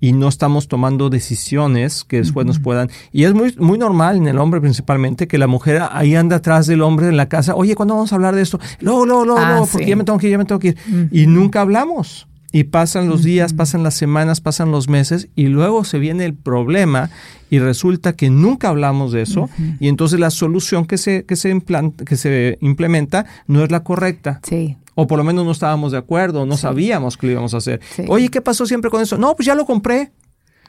y 0.00 0.12
no 0.12 0.28
estamos 0.28 0.68
tomando 0.68 1.10
decisiones 1.10 2.04
que 2.04 2.16
después 2.16 2.46
nos 2.46 2.58
puedan... 2.58 2.90
Y 3.12 3.24
es 3.24 3.34
muy, 3.34 3.54
muy 3.58 3.78
normal 3.78 4.16
en 4.16 4.26
el 4.26 4.38
hombre 4.38 4.60
principalmente 4.60 5.28
que 5.28 5.36
la 5.36 5.46
mujer 5.46 5.82
ahí 5.92 6.14
anda 6.14 6.36
atrás 6.36 6.66
del 6.66 6.80
hombre 6.80 7.08
en 7.08 7.18
la 7.18 7.28
casa, 7.28 7.54
oye, 7.54 7.74
¿cuándo 7.74 7.94
vamos 7.94 8.12
a 8.12 8.14
hablar 8.14 8.34
de 8.34 8.42
esto? 8.42 8.58
Luego, 8.80 9.04
luego, 9.04 9.24
luego, 9.26 9.40
ah, 9.40 9.64
porque 9.70 9.86
ya 9.86 9.96
me 9.96 10.04
tengo 10.04 10.18
que 10.18 10.28
ir, 10.28 10.32
ya 10.32 10.38
me 10.38 10.44
tengo 10.46 10.58
que 10.58 10.68
ir. 10.68 10.76
Y 11.10 11.26
nunca 11.26 11.60
hablamos. 11.60 12.26
Y 12.52 12.64
pasan 12.64 13.08
los 13.08 13.22
días, 13.22 13.52
pasan 13.52 13.82
las 13.82 13.94
semanas, 13.94 14.40
pasan 14.40 14.70
los 14.70 14.88
meses 14.88 15.28
y 15.36 15.46
luego 15.46 15.84
se 15.84 15.98
viene 15.98 16.24
el 16.24 16.34
problema 16.34 17.10
y 17.48 17.58
resulta 17.58 18.14
que 18.14 18.30
nunca 18.30 18.68
hablamos 18.68 19.12
de 19.12 19.22
eso 19.22 19.48
y 19.78 19.88
entonces 19.88 20.18
la 20.20 20.30
solución 20.30 20.86
que 20.86 20.98
se, 20.98 21.24
que, 21.24 21.36
se 21.36 21.60
que 22.04 22.16
se 22.16 22.58
implementa 22.60 23.26
no 23.46 23.64
es 23.64 23.70
la 23.70 23.84
correcta. 23.84 24.40
Sí. 24.42 24.76
O 24.94 25.06
por 25.06 25.18
lo 25.18 25.24
menos 25.24 25.44
no 25.44 25.52
estábamos 25.52 25.92
de 25.92 25.98
acuerdo, 25.98 26.44
no 26.44 26.56
sabíamos 26.56 27.16
que 27.16 27.26
lo 27.26 27.32
íbamos 27.32 27.54
a 27.54 27.58
hacer. 27.58 27.80
Oye, 28.08 28.28
¿qué 28.28 28.40
pasó 28.40 28.66
siempre 28.66 28.90
con 28.90 29.00
eso? 29.00 29.16
No, 29.16 29.34
pues 29.34 29.46
ya 29.46 29.54
lo 29.54 29.64
compré. 29.64 30.12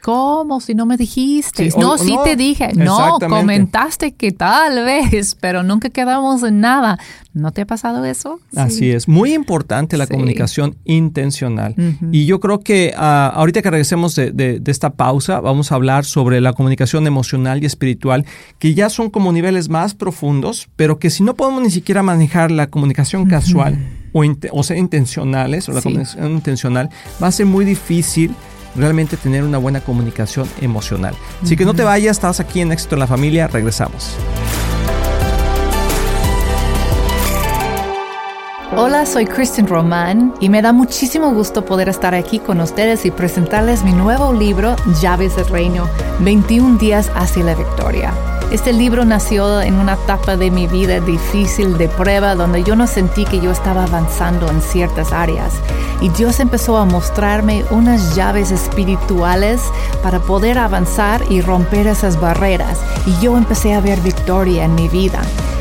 ¿Cómo? 0.02 0.62
Si 0.62 0.74
no 0.74 0.86
me 0.86 0.98
dijiste. 0.98 1.70
no, 1.78 1.98
sí 1.98 2.18
te 2.24 2.36
dije. 2.36 2.70
No, 2.76 3.20
comentaste 3.20 4.14
que 4.14 4.32
tal 4.32 4.84
vez, 4.84 5.36
pero 5.40 5.64
nunca 5.64 5.90
quedamos 5.90 6.44
en 6.44 6.60
nada. 6.60 6.98
¿No 7.34 7.52
te 7.52 7.62
ha 7.62 7.66
pasado 7.66 8.04
eso? 8.04 8.40
Así 8.56 8.92
es. 8.92 9.08
Muy 9.08 9.34
importante 9.34 9.98
la 9.98 10.08
comunicación 10.08 10.76
intencional. 10.84 11.76
Y 12.12 12.26
yo 12.26 12.40
creo 12.40 12.60
que 12.60 12.94
ah, 12.98 13.32
ahorita 13.34 13.62
que 13.62 13.72
regresemos 13.72 14.16
de, 14.16 14.32
de, 14.32 14.62
esta 14.72 14.92
pausa, 14.92 15.40
vamos 15.40 15.72
a 15.72 15.76
hablar 15.76 16.04
sobre 16.04 16.42
la 16.42 16.54
comunicación 16.54 17.08
emocional 17.08 17.64
y 17.64 17.66
espiritual, 17.66 18.26
que 18.60 18.74
ya 18.74 18.90
son 18.90 19.10
como 19.10 19.32
niveles 19.32 19.70
más 19.70 19.94
profundos, 19.94 20.68
pero 20.76 21.00
que 21.00 21.10
si 21.10 21.24
no 21.24 21.36
podemos 21.36 21.62
ni 21.62 21.72
siquiera 21.72 22.04
manejar 22.04 22.52
la 22.52 22.68
comunicación 22.68 23.28
casual 23.28 23.78
o, 24.12 24.24
o 24.52 24.64
ser 24.64 24.78
intencionales, 24.78 25.70
o 25.70 25.74
la 25.74 25.82
comunicación 25.82 26.32
intencional, 26.32 26.90
va 27.22 27.28
a 27.28 27.32
ser 27.32 27.46
muy 27.46 27.64
difícil 27.64 28.36
realmente 28.76 29.18
tener 29.18 29.44
una 29.44 29.58
buena 29.58 29.82
comunicación 29.82 30.48
emocional. 30.60 31.16
Así 31.42 31.56
que 31.56 31.66
no 31.66 31.74
te 31.74 31.84
vayas, 31.84 32.18
estás 32.18 32.40
aquí 32.40 32.62
en 32.62 32.72
Éxito 32.72 32.96
en 32.96 33.00
la 33.00 33.08
Familia, 33.08 33.48
regresamos. 33.48 34.16
Hola, 38.74 39.06
soy 39.06 39.26
Kristen 39.26 39.68
Román 39.68 40.34
y 40.40 40.48
me 40.48 40.62
da 40.62 40.72
muchísimo 40.72 41.34
gusto 41.34 41.66
poder 41.66 41.90
estar 41.90 42.16
aquí 42.16 42.40
con 42.40 42.62
ustedes 42.62 43.06
y 43.06 43.12
presentarles 43.12 43.84
mi 43.84 43.92
nuevo 43.92 44.32
libro, 44.32 44.78
Llaves 45.02 45.36
del 45.36 45.48
Reino, 45.48 45.90
21 46.22 46.78
días 46.78 47.12
hacia 47.14 47.44
la 47.44 47.56
victoria. 47.56 48.14
Este 48.52 48.74
libro 48.74 49.06
nació 49.06 49.62
en 49.62 49.76
una 49.76 49.94
etapa 49.94 50.36
de 50.36 50.52
mi 50.52 50.68
vida 50.68 51.00
difícil 51.00 51.78
de 51.78 51.88
prueba 51.88 52.36
donde 52.36 52.64
yo 52.64 52.76
no 52.76 52.86
sentí 52.86 53.24
que 53.24 53.40
yo 53.40 53.50
estaba 53.50 53.86
avanzando 53.86 54.50
en 54.50 54.62
ciertas 54.62 55.14
áreas 55.14 55.54
y 56.02 56.10
Dios 56.10 56.42
empezó 56.42 56.76
a 56.76 56.84
mostrarme 56.84 57.64
unas 57.72 58.14
llaves 58.14 58.52
espirituales 58.52 59.62
para 60.04 60.20
poder 60.20 60.58
avanzar 60.58 61.24
y 61.30 61.40
romper 61.40 61.88
esas 61.88 62.20
barreras 62.20 62.78
y 63.06 63.18
yo 63.24 63.38
empecé 63.38 63.74
a 63.74 63.80
ver 63.80 64.02
victoria 64.02 64.66
en 64.66 64.76
mi 64.76 64.90
vida. 64.90 65.22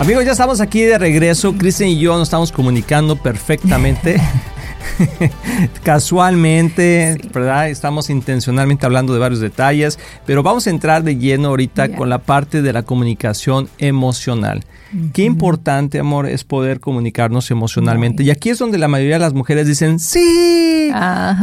Amigos, 0.00 0.24
ya 0.24 0.32
estamos 0.32 0.62
aquí 0.62 0.80
de 0.80 0.96
regreso. 0.96 1.52
Cristian 1.58 1.90
y 1.90 1.98
yo 1.98 2.16
nos 2.16 2.28
estamos 2.28 2.50
comunicando 2.50 3.16
perfectamente. 3.16 4.18
casualmente, 5.82 7.18
¿verdad? 7.32 7.68
Estamos 7.68 8.10
intencionalmente 8.10 8.86
hablando 8.86 9.12
de 9.12 9.18
varios 9.18 9.40
detalles, 9.40 9.98
pero 10.26 10.42
vamos 10.42 10.66
a 10.66 10.70
entrar 10.70 11.02
de 11.02 11.16
lleno 11.16 11.48
ahorita 11.48 11.94
con 11.96 12.08
la 12.08 12.18
parte 12.18 12.62
de 12.62 12.72
la 12.72 12.82
comunicación 12.82 13.68
emocional. 13.78 14.64
Qué 15.12 15.22
importante, 15.22 16.00
amor, 16.00 16.26
es 16.26 16.42
poder 16.42 16.80
comunicarnos 16.80 17.50
emocionalmente. 17.52 18.24
Y 18.24 18.30
aquí 18.30 18.50
es 18.50 18.58
donde 18.58 18.76
la 18.76 18.88
mayoría 18.88 19.14
de 19.14 19.20
las 19.20 19.34
mujeres 19.34 19.68
dicen, 19.68 20.00
sí, 20.00 20.90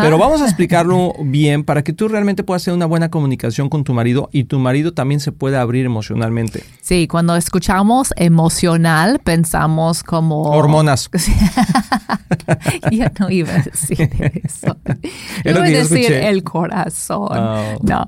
pero 0.02 0.18
vamos 0.18 0.42
a 0.42 0.46
explicarlo 0.48 1.14
bien 1.24 1.64
para 1.64 1.84
que 1.84 1.94
tú 1.94 2.10
realmente 2.10 2.44
puedas 2.44 2.64
tener 2.64 2.76
una 2.76 2.86
buena 2.86 3.10
comunicación 3.10 3.70
con 3.70 3.86
tu 3.86 3.94
marido 3.94 4.30
y 4.34 4.46
tu 4.46 4.60
marido 4.60 4.94
también 4.94 5.22
se 5.22 5.32
pueda 5.32 5.62
abrir 5.62 5.86
emocionalmente. 5.86 6.64
Sí, 6.82 7.08
cuando 7.08 7.36
escuchamos 7.38 8.14
emocional, 8.18 9.20
pensamos 9.24 10.04
como... 10.04 10.42
Hormonas. 10.44 11.10
ya 12.92 13.12
no 13.20 13.30
iba 13.30 13.54
a 13.54 13.64
decir 13.64 14.10
eso. 14.44 14.78
iba 15.46 15.64
a 15.64 15.70
decir 15.70 16.12
el 16.12 16.44
corazón. 16.44 17.30
Oh. 17.32 17.78
No. 17.82 18.06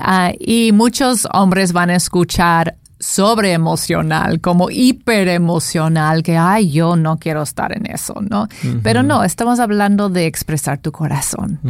Ah, 0.00 0.32
y 0.38 0.72
muchos 0.72 1.26
hombres 1.32 1.72
van 1.72 1.90
a 1.90 1.96
escuchar 1.96 2.76
sobre 3.04 3.52
emocional, 3.52 4.40
como 4.40 4.70
hiper 4.70 5.28
emocional, 5.28 6.22
que, 6.22 6.38
ay, 6.38 6.70
yo 6.70 6.96
no 6.96 7.18
quiero 7.18 7.42
estar 7.42 7.76
en 7.76 7.84
eso, 7.90 8.14
¿no? 8.30 8.48
Pero 8.82 9.02
no, 9.02 9.24
estamos 9.24 9.60
hablando 9.60 10.08
de 10.08 10.26
expresar 10.26 10.78
tu 10.78 10.90
corazón, 10.90 11.60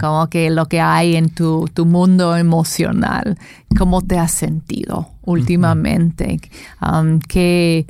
como 0.00 0.28
que 0.28 0.48
lo 0.48 0.66
que 0.66 0.80
hay 0.80 1.16
en 1.16 1.28
tu, 1.28 1.68
tu 1.74 1.84
mundo 1.84 2.36
emocional, 2.36 3.38
cómo 3.76 4.00
te 4.00 4.18
has 4.18 4.30
sentido 4.30 5.10
últimamente, 5.22 6.40
um, 6.80 7.18
que 7.18 7.86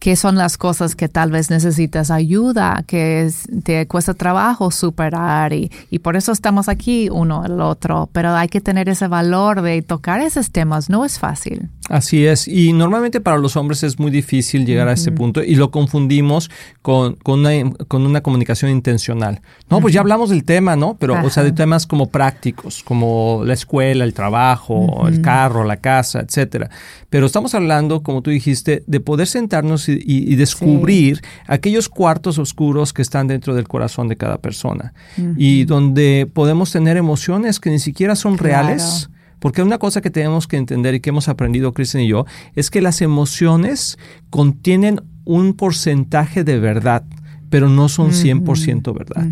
qué 0.00 0.16
son 0.16 0.34
las 0.36 0.56
cosas 0.56 0.96
que 0.96 1.08
tal 1.08 1.30
vez 1.30 1.50
necesitas 1.50 2.10
ayuda, 2.10 2.82
que 2.86 3.30
te 3.62 3.86
cuesta 3.86 4.14
trabajo 4.14 4.70
superar 4.70 5.52
y, 5.52 5.70
y, 5.90 6.00
por 6.00 6.16
eso 6.16 6.32
estamos 6.32 6.68
aquí 6.68 7.08
uno 7.10 7.44
el 7.44 7.60
otro, 7.60 8.08
pero 8.12 8.34
hay 8.34 8.48
que 8.48 8.60
tener 8.60 8.88
ese 8.88 9.06
valor 9.06 9.62
de 9.62 9.82
tocar 9.82 10.20
esos 10.20 10.50
temas, 10.50 10.88
no 10.88 11.04
es 11.04 11.18
fácil. 11.18 11.68
Así 11.90 12.24
es, 12.24 12.46
y 12.46 12.72
normalmente 12.72 13.20
para 13.20 13.36
los 13.36 13.56
hombres 13.56 13.82
es 13.82 13.98
muy 13.98 14.12
difícil 14.12 14.64
llegar 14.64 14.86
a 14.86 14.92
este 14.92 15.10
punto 15.10 15.42
y 15.42 15.56
lo 15.56 15.72
confundimos 15.72 16.48
con, 16.82 17.16
con, 17.16 17.40
una, 17.40 17.50
con 17.88 18.06
una 18.06 18.20
comunicación 18.20 18.70
intencional. 18.70 19.40
No, 19.68 19.80
pues 19.80 19.92
ya 19.92 20.00
hablamos 20.00 20.30
del 20.30 20.44
tema, 20.44 20.76
¿no? 20.76 20.96
Pero, 21.00 21.20
o 21.20 21.30
sea, 21.30 21.42
de 21.42 21.50
temas 21.50 21.88
como 21.88 22.06
prácticos, 22.06 22.84
como 22.84 23.42
la 23.44 23.54
escuela, 23.54 24.04
el 24.04 24.14
trabajo, 24.14 25.08
el 25.08 25.20
carro, 25.20 25.64
la 25.64 25.78
casa, 25.78 26.20
etcétera. 26.20 26.70
Pero 27.08 27.26
estamos 27.26 27.56
hablando, 27.56 28.04
como 28.04 28.22
tú 28.22 28.30
dijiste, 28.30 28.84
de 28.86 29.00
poder 29.00 29.26
sentarnos 29.26 29.88
y, 29.88 30.36
descubrir 30.36 31.20
aquellos 31.48 31.88
cuartos 31.88 32.38
oscuros 32.38 32.92
que 32.92 33.02
están 33.02 33.26
dentro 33.26 33.56
del 33.56 33.66
corazón 33.66 34.06
de 34.06 34.16
cada 34.16 34.38
persona 34.38 34.94
y 35.36 35.64
donde 35.64 36.30
podemos 36.32 36.70
tener 36.70 36.96
emociones 36.96 37.58
que 37.58 37.70
ni 37.70 37.80
siquiera 37.80 38.14
son 38.14 38.38
reales. 38.38 39.10
Porque 39.40 39.62
una 39.62 39.78
cosa 39.78 40.00
que 40.00 40.10
tenemos 40.10 40.46
que 40.46 40.56
entender 40.56 40.94
y 40.94 41.00
que 41.00 41.10
hemos 41.10 41.28
aprendido 41.28 41.72
Kristen 41.72 42.02
y 42.02 42.08
yo 42.08 42.26
es 42.54 42.70
que 42.70 42.80
las 42.80 43.02
emociones 43.02 43.98
contienen 44.30 45.00
un 45.24 45.54
porcentaje 45.54 46.44
de 46.44 46.60
verdad 46.60 47.04
pero 47.50 47.68
no 47.68 47.88
son 47.88 48.12
100% 48.12 48.96
verdad. 48.96 49.26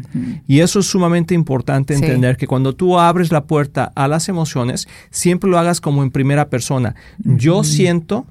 Y 0.49 0.59
eso 0.59 0.81
es 0.81 0.87
sumamente 0.87 1.35
importante 1.35 1.95
entender 1.95 2.37
que 2.37 2.49
cuando 2.49 2.75
tú 2.75 2.99
abres 2.99 3.31
la 3.31 3.45
puerta 3.45 3.93
a 3.95 4.09
las 4.09 4.29
emociones, 4.29 4.89
siempre 5.11 5.49
lo 5.49 5.57
hagas 5.57 5.81
como 5.81 6.03
en 6.03 6.11
primera 6.11 6.51
persona. 6.51 6.97
Yo 7.19 7.63
siento 7.63 8.27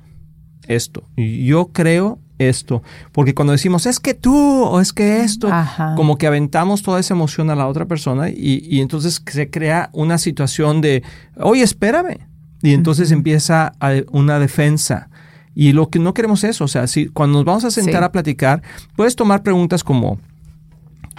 esto, 0.68 1.06
yo 1.16 1.70
creo 1.72 2.20
esto. 2.40 2.84
Porque 3.12 3.34
cuando 3.34 3.54
decimos, 3.54 3.86
es 3.86 4.00
que 4.00 4.14
tú 4.14 4.64
o 4.64 4.80
es 4.80 4.94
que 4.94 5.22
esto, 5.22 5.50
como 5.96 6.18
que 6.18 6.28
aventamos 6.28 6.84
toda 6.84 7.00
esa 7.00 7.14
emoción 7.14 7.50
a 7.50 7.56
la 7.56 7.68
otra 7.68 7.86
persona 7.86 8.30
y, 8.30 8.80
entonces 8.80 9.22
se 9.26 9.50
crea 9.50 9.90
una 9.94 10.18
situación 10.18 10.82
de, 10.82 11.04
oye, 11.38 11.64
espérame. 11.64 12.20
Y 12.62 12.74
entonces 12.74 13.12
empieza 13.12 13.74
una 14.12 14.40
defensa. 14.40 15.10
Y 15.54 15.74
lo 15.74 15.90
que 15.90 16.00
no 16.00 16.14
queremos 16.14 16.44
es 16.44 16.52
eso. 16.52 16.66
O 16.66 16.68
sea, 16.68 16.88
si 16.88 17.08
cuando 17.08 17.40
nos 17.40 17.46
vamos 17.46 17.64
a 17.66 17.72
sentar 17.72 18.04
a 18.04 18.12
platicar, 18.12 18.62
puedes 18.96 19.16
tomar 19.16 19.42
preguntas 19.44 19.84
como, 19.84 20.20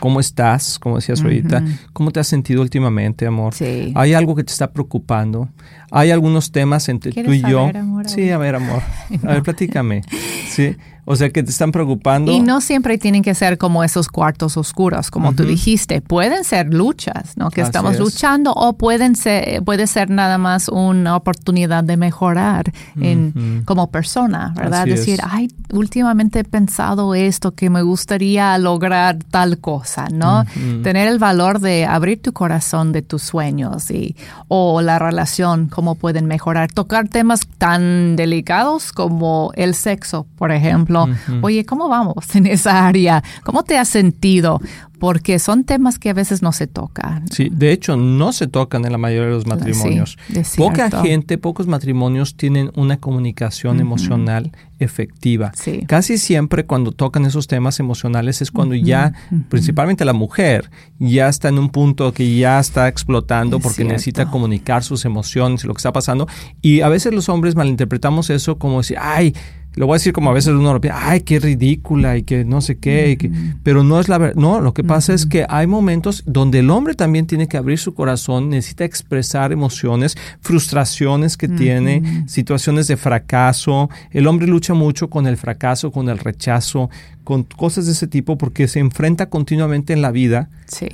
¿Cómo 0.00 0.20
estás? 0.20 0.78
Como 0.78 0.96
decías 0.96 1.22
ahorita. 1.22 1.64
¿Cómo 1.92 2.10
te 2.10 2.20
has 2.20 2.28
sentido 2.28 2.62
últimamente, 2.62 3.26
amor? 3.26 3.54
Sí. 3.54 3.92
¿Hay 3.94 4.14
algo 4.14 4.34
que 4.34 4.44
te 4.44 4.52
está 4.52 4.70
preocupando? 4.70 5.48
¿Hay 5.90 6.10
algunos 6.10 6.52
temas 6.52 6.88
entre 6.88 7.12
tú 7.12 7.32
y 7.32 7.42
yo? 7.42 7.70
sí, 8.06 8.30
a 8.30 8.38
ver, 8.38 8.54
amor. 8.54 8.82
A 9.24 9.32
ver, 9.32 9.42
platícame. 9.42 10.02
Sí. 10.48 10.76
O 11.10 11.16
sea, 11.16 11.30
que 11.30 11.42
te 11.42 11.50
están 11.50 11.72
preocupando. 11.72 12.30
Y 12.30 12.40
no 12.40 12.60
siempre 12.60 12.98
tienen 12.98 13.22
que 13.22 13.34
ser 13.34 13.56
como 13.56 13.82
esos 13.82 14.08
cuartos 14.08 14.58
oscuros, 14.58 15.10
como 15.10 15.32
tú 15.32 15.44
dijiste. 15.44 16.02
Pueden 16.02 16.44
ser 16.44 16.74
luchas, 16.74 17.32
¿no? 17.36 17.50
Que 17.50 17.62
estamos 17.62 17.98
luchando 17.98 18.52
o 18.52 18.74
pueden 18.74 19.16
ser, 19.16 19.62
puede 19.64 19.86
ser 19.86 20.10
nada 20.10 20.36
más 20.36 20.68
una 20.68 21.16
oportunidad 21.16 21.82
de 21.82 21.96
mejorar 21.96 22.70
en, 23.00 23.62
como 23.64 23.90
persona, 23.90 24.52
¿verdad? 24.54 24.84
Decir, 24.84 25.20
ay, 25.22 25.48
últimamente 25.72 26.40
he 26.40 26.44
pensado 26.44 27.14
esto, 27.14 27.52
que 27.52 27.70
me 27.70 27.80
gustaría 27.80 28.58
lograr 28.58 29.16
tal 29.30 29.58
cosa 29.58 30.08
¿no? 30.12 30.44
Tener 30.82 31.08
el 31.08 31.18
valor 31.18 31.60
de 31.60 31.86
abrir 31.86 32.20
tu 32.20 32.32
corazón 32.32 32.92
de 32.92 33.02
tus 33.02 33.22
sueños 33.22 33.90
y 33.90 34.16
o 34.48 34.80
la 34.80 34.98
relación, 34.98 35.68
cómo 35.68 35.94
pueden 35.94 36.26
mejorar, 36.26 36.70
tocar 36.70 37.08
temas 37.08 37.40
tan 37.58 38.16
delicados 38.16 38.92
como 38.92 39.52
el 39.54 39.74
sexo, 39.74 40.26
por 40.36 40.52
ejemplo. 40.52 40.97
Oye, 41.42 41.64
¿cómo 41.64 41.88
vamos 41.88 42.34
en 42.34 42.46
esa 42.46 42.86
área? 42.86 43.22
¿Cómo 43.44 43.62
te 43.62 43.76
has 43.78 43.88
sentido? 43.88 44.60
Porque 44.98 45.38
son 45.38 45.64
temas 45.64 45.98
que 45.98 46.10
a 46.10 46.14
veces 46.14 46.42
no 46.42 46.52
se 46.52 46.66
tocan. 46.66 47.28
Sí, 47.30 47.48
de 47.52 47.72
hecho 47.72 47.96
no 47.96 48.32
se 48.32 48.46
tocan 48.46 48.84
en 48.84 48.92
la 48.92 48.98
mayoría 48.98 49.26
de 49.28 49.34
los 49.34 49.46
matrimonios. 49.46 50.18
Poca 50.56 50.90
gente, 51.02 51.38
pocos 51.38 51.66
matrimonios 51.66 52.36
tienen 52.36 52.70
una 52.74 52.98
comunicación 52.98 53.80
emocional 53.80 54.52
efectiva. 54.78 55.52
Casi 55.86 56.18
siempre 56.18 56.64
cuando 56.64 56.92
tocan 56.92 57.24
esos 57.24 57.46
temas 57.46 57.80
emocionales 57.80 58.42
es 58.42 58.50
cuando 58.50 58.74
ya, 58.74 59.12
principalmente 59.48 60.04
la 60.04 60.12
mujer, 60.12 60.70
ya 60.98 61.28
está 61.28 61.48
en 61.48 61.58
un 61.58 61.70
punto 61.70 62.12
que 62.12 62.36
ya 62.36 62.58
está 62.58 62.88
explotando 62.88 63.60
porque 63.60 63.84
necesita 63.84 64.30
comunicar 64.30 64.82
sus 64.84 65.04
emociones 65.04 65.64
y 65.64 65.66
lo 65.66 65.74
que 65.74 65.78
está 65.78 65.92
pasando. 65.92 66.28
Y 66.62 66.80
a 66.80 66.88
veces 66.88 67.12
los 67.12 67.28
hombres 67.28 67.56
malinterpretamos 67.56 68.30
eso 68.30 68.58
como 68.58 68.78
decir, 68.78 68.98
ay, 69.00 69.34
lo 69.74 69.86
voy 69.86 69.94
a 69.94 69.98
decir 69.98 70.12
como 70.12 70.30
a 70.30 70.32
veces 70.32 70.52
uno 70.52 70.72
lo 70.72 70.80
piensa, 70.80 71.10
ay, 71.10 71.20
qué 71.20 71.38
ridícula 71.38 72.16
y 72.16 72.24
que 72.24 72.44
no 72.44 72.60
sé 72.60 72.78
qué, 72.78 73.16
pero 73.62 73.84
no 73.84 74.00
es 74.00 74.08
la 74.08 74.18
verdad. 74.18 74.34
No, 74.34 74.60
lo 74.60 74.74
que 74.74 74.82
pasa 74.88 75.14
es 75.14 75.26
que 75.26 75.46
hay 75.48 75.66
momentos 75.66 76.24
donde 76.26 76.58
el 76.58 76.70
hombre 76.70 76.94
también 76.94 77.26
tiene 77.26 77.46
que 77.46 77.56
abrir 77.56 77.78
su 77.78 77.94
corazón, 77.94 78.48
necesita 78.48 78.84
expresar 78.84 79.52
emociones, 79.52 80.16
frustraciones 80.40 81.36
que 81.36 81.48
tiene, 81.48 82.24
situaciones 82.26 82.88
de 82.88 82.96
fracaso. 82.96 83.90
El 84.10 84.26
hombre 84.26 84.46
lucha 84.48 84.74
mucho 84.74 85.08
con 85.08 85.26
el 85.26 85.36
fracaso, 85.36 85.92
con 85.92 86.08
el 86.08 86.18
rechazo, 86.18 86.90
con 87.28 87.42
cosas 87.42 87.84
de 87.84 87.92
ese 87.92 88.06
tipo 88.06 88.38
porque 88.38 88.68
se 88.68 88.78
enfrenta 88.78 89.28
continuamente 89.28 89.92
en 89.92 90.00
la 90.00 90.12
vida 90.12 90.48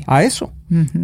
a 0.09 0.25
eso. 0.25 0.53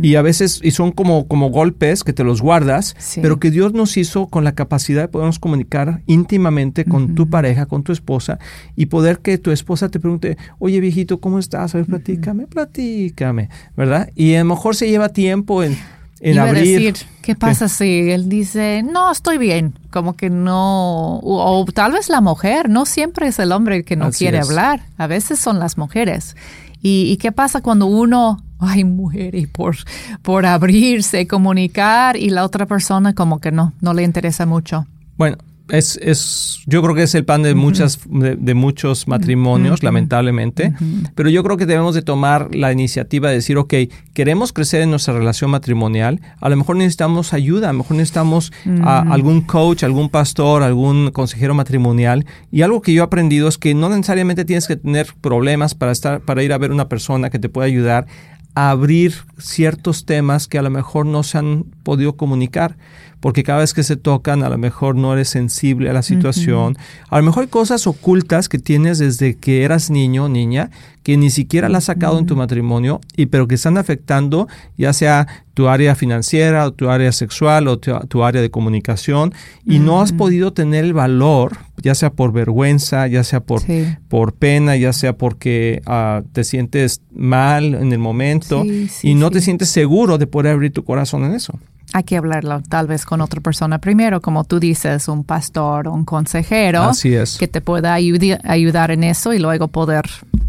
Y 0.02 0.16
a 0.16 0.22
veces, 0.22 0.58
y 0.60 0.72
son 0.72 0.90
como, 0.90 1.28
como 1.28 1.50
golpes 1.50 2.02
que 2.02 2.12
te 2.12 2.24
los 2.24 2.42
guardas, 2.42 2.96
pero 3.22 3.38
que 3.38 3.52
Dios 3.52 3.72
nos 3.72 3.96
hizo 3.96 4.26
con 4.26 4.42
la 4.42 4.56
capacidad 4.56 5.02
de 5.02 5.06
podernos 5.06 5.38
comunicar 5.38 6.02
íntimamente 6.06 6.84
con 6.84 7.14
tu 7.14 7.30
pareja, 7.30 7.66
con 7.66 7.84
tu 7.84 7.92
esposa, 7.92 8.40
y 8.74 8.86
poder 8.86 9.20
que 9.20 9.38
tu 9.38 9.52
esposa 9.52 9.88
te 9.88 10.00
pregunte, 10.00 10.36
oye 10.58 10.80
viejito, 10.80 11.20
¿cómo 11.20 11.38
estás? 11.38 11.76
A 11.76 11.78
ver, 11.78 11.86
platícame, 11.86 12.48
platícame, 12.48 13.50
¿verdad? 13.76 14.10
Y 14.16 14.34
a 14.34 14.40
lo 14.40 14.46
mejor 14.46 14.74
se 14.74 14.88
lleva 14.88 15.10
tiempo 15.10 15.62
en 15.62 15.76
en 16.20 16.34
Iba 16.34 16.44
abrir. 16.44 16.76
A 16.76 16.80
decir, 16.80 17.06
¿qué 17.22 17.34
pasa 17.34 17.68
si 17.68 18.10
él 18.10 18.28
dice, 18.28 18.82
no, 18.82 19.10
estoy 19.10 19.38
bien? 19.38 19.74
Como 19.90 20.16
que 20.16 20.30
no, 20.30 21.18
o, 21.22 21.64
tal 21.74 21.92
vez 21.92 22.08
la 22.08 22.20
mujer, 22.20 22.68
no 22.68 22.86
siempre 22.86 23.28
es 23.28 23.38
el 23.38 23.52
hombre 23.52 23.84
que 23.84 23.96
no 23.96 24.10
quiere 24.10 24.38
hablar, 24.38 24.82
a 24.98 25.06
veces 25.06 25.38
son 25.38 25.58
las 25.58 25.78
mujeres. 25.78 26.36
¿Y, 26.82 27.16
qué 27.18 27.30
pasa 27.32 27.60
cuando 27.60 27.86
uno, 27.86 28.42
ay, 28.58 28.84
mujer, 28.84 29.34
y 29.34 29.46
por, 29.46 29.76
por 30.22 30.46
abrirse, 30.46 31.26
comunicar, 31.26 32.16
y 32.16 32.30
la 32.30 32.44
otra 32.44 32.66
persona 32.66 33.14
como 33.14 33.38
que 33.38 33.52
no, 33.52 33.72
no 33.80 33.92
le 33.92 34.02
interesa 34.02 34.46
mucho? 34.46 34.86
Bueno, 35.18 35.36
es, 35.72 35.98
es, 36.02 36.60
yo 36.66 36.82
creo 36.82 36.94
que 36.94 37.02
es 37.02 37.14
el 37.14 37.24
pan 37.24 37.42
de 37.42 37.54
muchas, 37.54 38.00
de, 38.08 38.54
muchos 38.54 39.08
matrimonios, 39.08 39.82
lamentablemente. 39.82 40.72
Pero 41.14 41.28
yo 41.30 41.42
creo 41.42 41.56
que 41.56 41.66
debemos 41.66 41.94
de 41.94 42.02
tomar 42.02 42.54
la 42.54 42.72
iniciativa 42.72 43.28
de 43.28 43.36
decir, 43.36 43.58
ok, 43.58 43.74
queremos 44.14 44.52
crecer 44.52 44.82
en 44.82 44.90
nuestra 44.90 45.14
relación 45.14 45.50
matrimonial. 45.50 46.20
A 46.40 46.48
lo 46.48 46.56
mejor 46.56 46.76
necesitamos 46.76 47.32
ayuda, 47.32 47.70
a 47.70 47.72
lo 47.72 47.78
mejor 47.78 47.96
necesitamos 47.96 48.52
algún 48.84 49.42
coach, 49.42 49.84
algún 49.84 50.08
pastor, 50.08 50.62
algún 50.62 51.10
consejero 51.10 51.54
matrimonial. 51.54 52.26
Y 52.50 52.62
algo 52.62 52.82
que 52.82 52.92
yo 52.92 53.02
he 53.02 53.04
aprendido 53.04 53.48
es 53.48 53.58
que 53.58 53.74
no 53.74 53.88
necesariamente 53.88 54.44
tienes 54.44 54.66
que 54.66 54.76
tener 54.76 55.08
problemas 55.20 55.74
para 55.74 55.92
estar, 55.92 56.20
para 56.20 56.42
ir 56.42 56.52
a 56.52 56.58
ver 56.58 56.72
una 56.72 56.88
persona 56.88 57.30
que 57.30 57.38
te 57.38 57.48
pueda 57.48 57.66
ayudar 57.66 58.06
a 58.54 58.70
abrir 58.70 59.14
ciertos 59.38 60.04
temas 60.04 60.46
que 60.46 60.58
a 60.58 60.62
lo 60.62 60.70
mejor 60.70 61.06
no 61.06 61.22
se 61.22 61.38
han 61.38 61.64
podido 61.82 62.16
comunicar 62.16 62.76
porque 63.20 63.42
cada 63.42 63.60
vez 63.60 63.74
que 63.74 63.82
se 63.82 63.96
tocan 63.96 64.42
a 64.42 64.48
lo 64.48 64.58
mejor 64.58 64.96
no 64.96 65.12
eres 65.12 65.28
sensible 65.28 65.90
a 65.90 65.92
la 65.92 66.02
situación. 66.02 66.76
A 67.10 67.18
lo 67.18 67.24
mejor 67.24 67.42
hay 67.42 67.48
cosas 67.48 67.86
ocultas 67.86 68.48
que 68.48 68.58
tienes 68.58 68.98
desde 68.98 69.36
que 69.36 69.62
eras 69.62 69.90
niño 69.90 70.24
o 70.24 70.28
niña 70.28 70.70
que 71.02 71.16
ni 71.16 71.30
siquiera 71.30 71.68
la 71.68 71.78
has 71.78 71.84
sacado 71.84 72.18
en 72.18 72.26
tu 72.26 72.36
matrimonio 72.36 73.00
y 73.16 73.26
pero 73.26 73.46
que 73.46 73.54
están 73.54 73.78
afectando 73.78 74.48
ya 74.76 74.92
sea 74.92 75.26
tu 75.54 75.68
área 75.68 75.94
financiera 75.94 76.66
o 76.66 76.72
tu 76.72 76.88
área 76.88 77.12
sexual 77.12 77.68
o 77.68 77.78
tu, 77.78 78.24
área 78.24 78.40
de 78.40 78.50
comunicación 78.50 79.34
y 79.66 79.78
no 79.78 80.00
has 80.00 80.12
podido 80.12 80.52
tener 80.52 80.84
el 80.84 80.94
valor, 80.94 81.58
ya 81.82 81.94
sea 81.94 82.10
por 82.10 82.32
vergüenza, 82.32 83.06
ya 83.06 83.24
sea 83.24 83.40
por, 83.40 83.62
por 84.08 84.34
pena, 84.34 84.76
ya 84.76 84.92
sea 84.92 85.16
porque 85.16 85.82
ah, 85.86 86.22
te 86.32 86.44
sientes 86.44 87.02
mal 87.12 87.74
en 87.74 87.92
el 87.92 87.98
momento 87.98 88.64
y 89.02 89.14
no 89.14 89.30
te 89.30 89.40
sientes 89.40 89.68
seguro 89.68 90.18
de 90.18 90.26
poder 90.26 90.52
abrir 90.52 90.72
tu 90.72 90.84
corazón 90.84 91.24
en 91.24 91.34
eso 91.34 91.58
hay 91.92 92.04
que 92.04 92.16
hablarlo 92.16 92.62
tal 92.68 92.86
vez 92.86 93.04
con 93.04 93.20
otra 93.20 93.40
persona 93.40 93.78
primero, 93.78 94.20
como 94.20 94.44
tú 94.44 94.60
dices, 94.60 95.08
un 95.08 95.24
pastor, 95.24 95.88
un 95.88 96.04
consejero, 96.04 96.82
Así 96.82 97.14
es. 97.14 97.36
que 97.36 97.48
te 97.48 97.60
pueda 97.60 97.94
ayudar 97.94 98.90
en 98.90 99.04
eso 99.04 99.32
y 99.32 99.38
luego 99.38 99.68
poder 99.68 100.04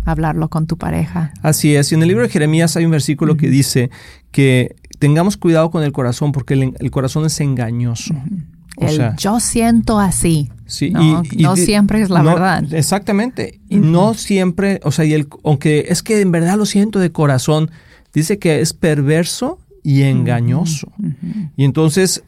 hablarlo 0.06 0.50
con 0.50 0.68
tu 0.68 0.78
pareja. 0.78 1.34
Así 1.42 1.76
es. 1.76 1.92
Y 1.92 1.96
en 1.96 2.04
el 2.04 2.10
libro 2.10 2.24
de 2.24 2.30
Jeremías 2.30 2.76
hay 2.78 2.86
un 2.86 2.92
versículo 2.92 3.38
que 3.38 3.50
dice 3.50 3.90
que 4.32 4.76
tengamos 5.00 5.38
cuidado 5.38 5.72
con 5.72 5.84
el 5.84 5.92
corazón 5.92 6.32
porque 6.32 6.54
el, 6.54 6.92
corazón 6.92 7.26
es 7.26 7.40
engañoso. 7.40 8.14
Yo 9.18 9.40
siento 9.40 10.00
así. 10.00 10.50
Sí, 10.66 10.92
no, 10.92 11.24
y, 11.30 11.44
no 11.44 11.56
siempre 11.56 12.02
es 12.02 12.10
la 12.10 12.22
verdad. 12.22 12.74
Exactamente. 12.74 13.60
Y 13.68 13.78
no 13.78 14.14
siempre, 14.14 14.80
o 14.84 14.92
sea, 14.92 15.06
y 15.06 15.14
el, 15.14 15.28
aunque 15.44 15.88
es 15.90 16.02
que 16.02 16.22
en 16.22 16.32
verdad 16.32 16.58
lo 16.58 16.66
siento 16.66 17.00
de 17.00 17.12
corazón, 17.12 17.72
dice 18.14 18.40
que 18.40 18.62
es 18.62 18.74
perverso 18.74 19.60
y 19.84 20.04
engañoso. 20.04 20.92
Y 21.58 21.66
entonces 21.66 22.24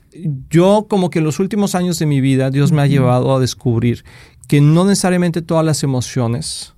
yo 0.49 0.87
como 0.89 1.09
que 1.09 1.19
en 1.19 1.25
los 1.25 1.39
últimos 1.39 1.75
años 1.75 1.99
de 1.99 2.05
mi 2.05 2.21
vida 2.21 2.51
Dios 2.51 2.71
me 2.71 2.81
ha 2.81 2.87
llevado 2.87 3.35
a 3.35 3.39
descubrir 3.39 4.03
que 4.47 4.61
no 4.61 4.85
necesariamente 4.85 5.41
todas 5.41 5.65
las 5.65 5.83
emociones 5.83 6.73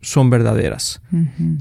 son 0.00 0.30
verdaderas 0.30 1.00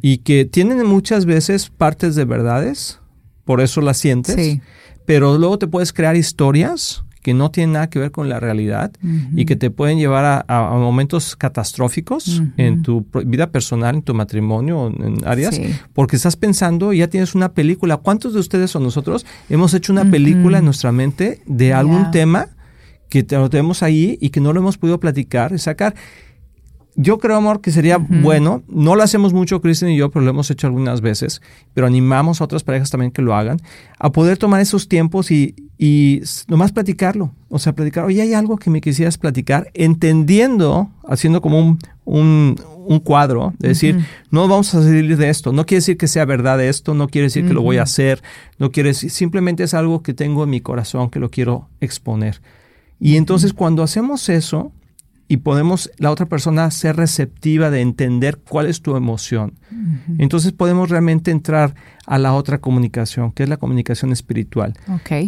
y 0.01 0.19
que 0.19 0.45
tienen 0.45 0.85
muchas 0.85 1.25
veces 1.25 1.69
partes 1.69 2.15
de 2.15 2.25
verdades, 2.25 2.99
por 3.45 3.61
eso 3.61 3.81
las 3.81 3.97
sientes, 3.97 4.59
pero 5.05 5.37
luego 5.37 5.59
te 5.59 5.67
puedes 5.67 5.93
crear 5.93 6.15
historias 6.15 7.03
que 7.21 7.33
no 7.33 7.51
tienen 7.51 7.73
nada 7.73 7.89
que 7.89 7.99
ver 7.99 8.11
con 8.11 8.29
la 8.29 8.39
realidad 8.39 8.91
y 9.35 9.45
que 9.45 9.55
te 9.55 9.69
pueden 9.69 9.97
llevar 9.99 10.45
a, 10.47 10.69
momentos 10.77 11.35
catastróficos 11.35 12.41
en 12.57 12.81
tu 12.81 13.05
vida 13.25 13.51
personal, 13.51 13.95
en 13.95 14.01
tu 14.01 14.13
matrimonio, 14.13 14.87
en 14.87 15.25
áreas, 15.25 15.59
porque 15.93 16.15
estás 16.15 16.35
pensando, 16.35 16.93
ya 16.93 17.07
tienes 17.07 17.35
una 17.35 17.53
película. 17.53 17.97
¿Cuántos 17.97 18.33
de 18.33 18.39
ustedes 18.39 18.75
o 18.75 18.79
nosotros 18.79 19.25
hemos 19.49 19.73
hecho 19.73 19.93
una 19.93 20.09
película 20.09 20.59
en 20.59 20.65
nuestra 20.65 20.91
mente 20.91 21.41
de 21.45 21.73
algún 21.73 22.11
tema 22.11 22.47
que 23.09 23.23
te 23.23 23.35
lo 23.35 23.49
tenemos 23.49 23.83
ahí 23.83 24.17
y 24.21 24.29
que 24.29 24.39
no 24.39 24.53
lo 24.53 24.61
hemos 24.61 24.77
podido 24.77 24.99
platicar 24.99 25.51
y 25.53 25.59
sacar? 25.59 25.95
Yo 26.95 27.19
creo, 27.19 27.37
amor, 27.37 27.61
que 27.61 27.71
sería 27.71 27.97
bueno, 27.97 28.63
no 28.67 28.95
lo 28.95 29.03
hacemos 29.03 29.33
mucho 29.33 29.61
Kristen 29.61 29.89
y 29.89 29.97
yo, 29.97 30.11
pero 30.11 30.25
lo 30.25 30.31
hemos 30.31 30.51
hecho 30.51 30.67
algunas 30.67 31.01
veces, 31.01 31.41
pero 31.73 31.87
animamos 31.87 32.41
a 32.41 32.43
otras 32.43 32.63
parejas 32.63 32.89
también 32.89 33.11
que 33.11 33.21
lo 33.21 33.35
hagan, 33.35 33.61
a 33.97 34.11
poder 34.11 34.37
tomar 34.37 34.59
esos 34.59 34.87
tiempos 34.87 35.31
y, 35.31 35.55
y 35.77 36.21
nomás 36.47 36.71
platicarlo. 36.71 37.33
O 37.49 37.59
sea, 37.59 37.73
platicar, 37.73 38.05
oye, 38.05 38.21
hay 38.21 38.33
algo 38.33 38.57
que 38.57 38.69
me 38.69 38.81
quisieras 38.81 39.17
platicar, 39.17 39.69
entendiendo, 39.73 40.89
haciendo 41.07 41.41
como 41.41 41.59
un, 41.59 41.79
un, 42.03 42.61
un 42.85 42.99
cuadro, 42.99 43.53
de 43.57 43.69
decir, 43.69 44.05
no 44.29 44.47
vamos 44.47 44.73
a 44.73 44.81
salir 44.81 45.15
de 45.15 45.29
esto, 45.29 45.53
no 45.53 45.65
quiere 45.65 45.79
decir 45.79 45.97
que 45.97 46.07
sea 46.07 46.25
verdad 46.25 46.61
esto, 46.61 46.93
no 46.93 47.07
quiere 47.07 47.27
decir 47.27 47.47
que 47.47 47.53
lo 47.53 47.61
voy 47.61 47.77
a 47.77 47.83
hacer, 47.83 48.21
no 48.59 48.71
quiere 48.71 48.89
decir, 48.89 49.11
simplemente 49.11 49.63
es 49.63 49.73
algo 49.73 50.03
que 50.03 50.13
tengo 50.13 50.43
en 50.43 50.49
mi 50.49 50.61
corazón 50.61 51.09
que 51.09 51.19
lo 51.19 51.29
quiero 51.29 51.69
exponer. 51.79 52.41
Y 52.99 53.15
entonces 53.15 53.53
cuando 53.53 53.81
hacemos 53.81 54.29
eso, 54.29 54.71
y 55.31 55.37
podemos 55.37 55.89
la 55.97 56.11
otra 56.11 56.25
persona 56.25 56.69
ser 56.71 56.97
receptiva 56.97 57.69
de 57.69 57.79
entender 57.79 58.37
cuál 58.37 58.67
es 58.67 58.81
tu 58.81 58.97
emoción. 58.97 59.53
Entonces 60.17 60.51
podemos 60.51 60.89
realmente 60.89 61.31
entrar 61.31 61.73
a 62.05 62.17
la 62.17 62.33
otra 62.33 62.57
comunicación, 62.57 63.31
que 63.31 63.43
es 63.43 63.47
la 63.47 63.55
comunicación 63.55 64.11
espiritual, 64.11 64.73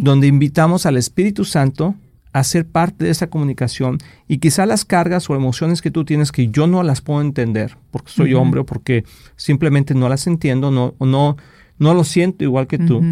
donde 0.02 0.26
invitamos 0.26 0.84
al 0.84 0.98
Espíritu 0.98 1.46
Santo 1.46 1.94
a 2.34 2.44
ser 2.44 2.66
parte 2.66 3.06
de 3.06 3.12
esa 3.12 3.28
comunicación 3.28 3.96
y 4.28 4.38
quizá 4.38 4.66
las 4.66 4.84
cargas 4.84 5.30
o 5.30 5.36
emociones 5.36 5.80
que 5.80 5.90
tú 5.90 6.04
tienes 6.04 6.32
que 6.32 6.48
yo 6.48 6.66
no 6.66 6.82
las 6.82 7.00
puedo 7.00 7.22
entender 7.22 7.78
porque 7.90 8.10
soy 8.10 8.34
hombre 8.34 8.60
o 8.60 8.66
porque 8.66 9.04
simplemente 9.36 9.94
no 9.94 10.10
las 10.10 10.26
entiendo 10.26 10.70
no, 10.70 10.94
no, 11.00 11.38
no 11.78 11.94
lo 11.94 12.04
siento 12.04 12.44
igual 12.44 12.66
que 12.66 12.78
tú 12.78 13.02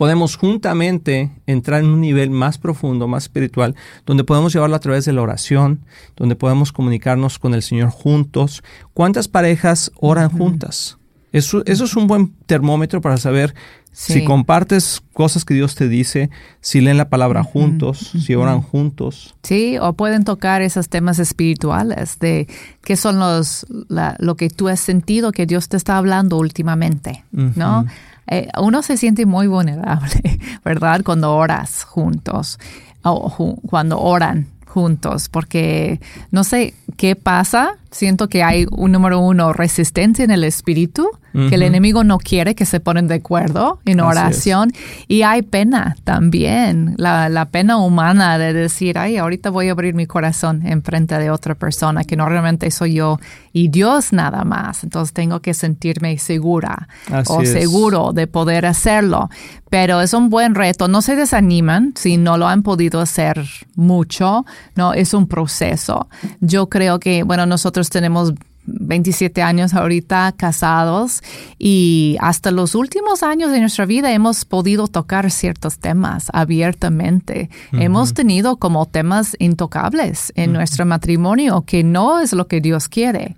podemos 0.00 0.36
juntamente 0.36 1.30
entrar 1.44 1.82
en 1.82 1.90
un 1.90 2.00
nivel 2.00 2.30
más 2.30 2.56
profundo, 2.56 3.06
más 3.06 3.24
espiritual, 3.24 3.74
donde 4.06 4.24
podemos 4.24 4.50
llevarlo 4.50 4.74
a 4.74 4.80
través 4.80 5.04
de 5.04 5.12
la 5.12 5.20
oración, 5.20 5.84
donde 6.16 6.36
podemos 6.36 6.72
comunicarnos 6.72 7.38
con 7.38 7.52
el 7.52 7.60
Señor 7.60 7.90
juntos. 7.90 8.62
¿Cuántas 8.94 9.28
parejas 9.28 9.92
oran 9.96 10.30
juntas? 10.30 10.96
Eso, 11.32 11.62
eso, 11.66 11.84
es 11.84 11.96
un 11.96 12.06
buen 12.06 12.32
termómetro 12.46 13.02
para 13.02 13.18
saber 13.18 13.54
Si 13.92 14.24
compartes 14.24 15.02
cosas 15.12 15.44
que 15.44 15.52
Dios 15.52 15.74
te 15.74 15.86
dice, 15.86 16.30
si 16.62 16.80
leen 16.80 16.96
la 16.96 17.10
palabra 17.10 17.42
juntos, 17.42 18.12
si 18.24 18.34
oran 18.34 18.62
juntos. 18.62 19.34
Sí, 19.42 19.76
o 19.78 19.92
pueden 19.92 20.24
tocar 20.24 20.62
esos 20.62 20.88
temas 20.88 21.18
espirituales 21.18 22.18
de 22.20 22.48
qué 22.80 22.96
son 22.96 23.18
los 23.18 23.66
lo 23.68 24.36
que 24.36 24.48
tú 24.48 24.68
has 24.68 24.80
sentido 24.80 25.30
que 25.30 25.44
Dios 25.44 25.68
te 25.68 25.76
está 25.76 25.98
hablando 25.98 26.38
últimamente, 26.38 27.22
¿no? 27.32 27.84
Eh, 28.30 28.48
uno 28.58 28.82
se 28.82 28.96
siente 28.96 29.26
muy 29.26 29.48
vulnerable, 29.48 30.38
¿verdad? 30.64 31.02
Cuando 31.04 31.34
oras 31.34 31.84
juntos 31.84 32.58
o 33.02 33.56
cuando 33.68 33.98
oran 34.00 34.46
juntos, 34.66 35.28
porque 35.28 36.00
no 36.30 36.44
sé 36.44 36.74
qué 36.96 37.16
pasa. 37.16 37.76
Siento 37.90 38.28
que 38.28 38.42
hay 38.42 38.66
un 38.70 38.92
número 38.92 39.20
uno, 39.20 39.52
resistencia 39.52 40.24
en 40.24 40.30
el 40.30 40.44
espíritu 40.44 41.10
que 41.32 41.54
el 41.54 41.62
enemigo 41.62 42.02
no 42.02 42.18
quiere 42.18 42.54
que 42.54 42.66
se 42.66 42.80
ponen 42.80 43.06
de 43.06 43.16
acuerdo 43.16 43.78
en 43.84 44.00
oración. 44.00 44.72
Y 45.06 45.22
hay 45.22 45.42
pena 45.42 45.96
también, 46.04 46.94
la, 46.96 47.48
pena 47.50 47.78
humana 47.78 48.38
de 48.38 48.52
decir, 48.52 48.98
ay, 48.98 49.16
ahorita 49.16 49.50
voy 49.50 49.68
a 49.68 49.72
abrir 49.72 49.94
mi 49.94 50.06
corazón 50.06 50.66
en 50.66 50.82
frente 50.82 51.18
de 51.18 51.30
otra 51.30 51.54
persona 51.54 52.04
que 52.04 52.16
no 52.16 52.28
realmente 52.28 52.70
soy 52.70 52.94
yo 52.94 53.18
y 53.52 53.68
Dios 53.68 54.12
nada 54.12 54.44
más. 54.44 54.82
Entonces 54.84 55.12
tengo 55.12 55.40
que 55.40 55.54
sentirme 55.54 56.18
segura 56.18 56.88
o 57.26 57.44
seguro 57.44 58.12
de 58.12 58.26
poder 58.26 58.66
hacerlo. 58.66 59.30
Pero 59.68 60.00
es 60.00 60.14
un 60.14 60.30
buen 60.30 60.56
reto. 60.56 60.88
No 60.88 61.00
se 61.00 61.14
desaniman 61.14 61.92
si 61.96 62.16
no 62.16 62.36
lo 62.36 62.48
han 62.48 62.64
podido 62.64 63.00
hacer 63.00 63.46
mucho. 63.76 64.44
No, 64.74 64.94
es 64.94 65.14
un 65.14 65.28
proceso. 65.28 66.08
Yo 66.40 66.68
creo 66.68 66.98
que, 66.98 67.22
bueno, 67.22 67.46
nosotros 67.46 67.79
tenemos 67.88 68.34
27 68.66 69.42
años 69.42 69.74
ahorita 69.74 70.32
casados 70.36 71.22
y 71.58 72.16
hasta 72.20 72.50
los 72.50 72.74
últimos 72.74 73.22
años 73.22 73.50
de 73.50 73.60
nuestra 73.60 73.86
vida 73.86 74.12
hemos 74.12 74.44
podido 74.44 74.86
tocar 74.86 75.30
ciertos 75.30 75.78
temas 75.78 76.28
abiertamente. 76.32 77.50
Hemos 77.72 78.14
tenido 78.14 78.56
como 78.56 78.86
temas 78.86 79.34
intocables 79.38 80.32
en 80.36 80.52
nuestro 80.52 80.86
matrimonio 80.86 81.62
que 81.62 81.82
no 81.82 82.20
es 82.20 82.32
lo 82.32 82.46
que 82.46 82.60
Dios 82.60 82.88
quiere, 82.88 83.36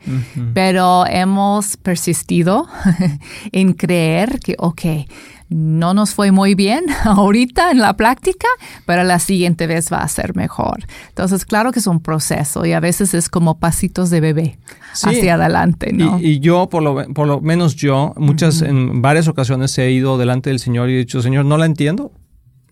pero 0.54 1.06
hemos 1.06 1.76
persistido 1.76 2.66
en 3.52 3.72
creer 3.74 4.40
que, 4.40 4.56
ok, 4.58 4.82
no 5.54 5.94
nos 5.94 6.14
fue 6.14 6.32
muy 6.32 6.54
bien 6.54 6.84
ahorita 7.04 7.70
en 7.70 7.78
la 7.78 7.96
práctica, 7.96 8.46
pero 8.86 9.04
la 9.04 9.18
siguiente 9.18 9.66
vez 9.66 9.92
va 9.92 9.98
a 9.98 10.08
ser 10.08 10.36
mejor. 10.36 10.84
Entonces, 11.08 11.44
claro 11.44 11.72
que 11.72 11.78
es 11.78 11.86
un 11.86 12.00
proceso 12.00 12.64
y 12.64 12.72
a 12.72 12.80
veces 12.80 13.14
es 13.14 13.28
como 13.28 13.58
pasitos 13.58 14.10
de 14.10 14.20
bebé 14.20 14.58
hacia 15.02 15.34
adelante, 15.34 15.92
¿no? 15.92 16.18
Y, 16.20 16.40
yo, 16.40 16.68
por 16.68 16.82
lo, 16.82 17.06
por 17.12 17.26
lo 17.26 17.40
menos 17.40 17.76
yo, 17.76 18.12
muchas, 18.16 18.62
en 18.62 19.02
varias 19.02 19.28
ocasiones 19.28 19.76
he 19.78 19.90
ido 19.90 20.18
delante 20.18 20.50
del 20.50 20.58
Señor 20.58 20.90
y 20.90 20.94
he 20.94 20.98
dicho, 20.98 21.22
Señor, 21.22 21.44
no 21.44 21.56
la 21.56 21.66
entiendo, 21.66 22.12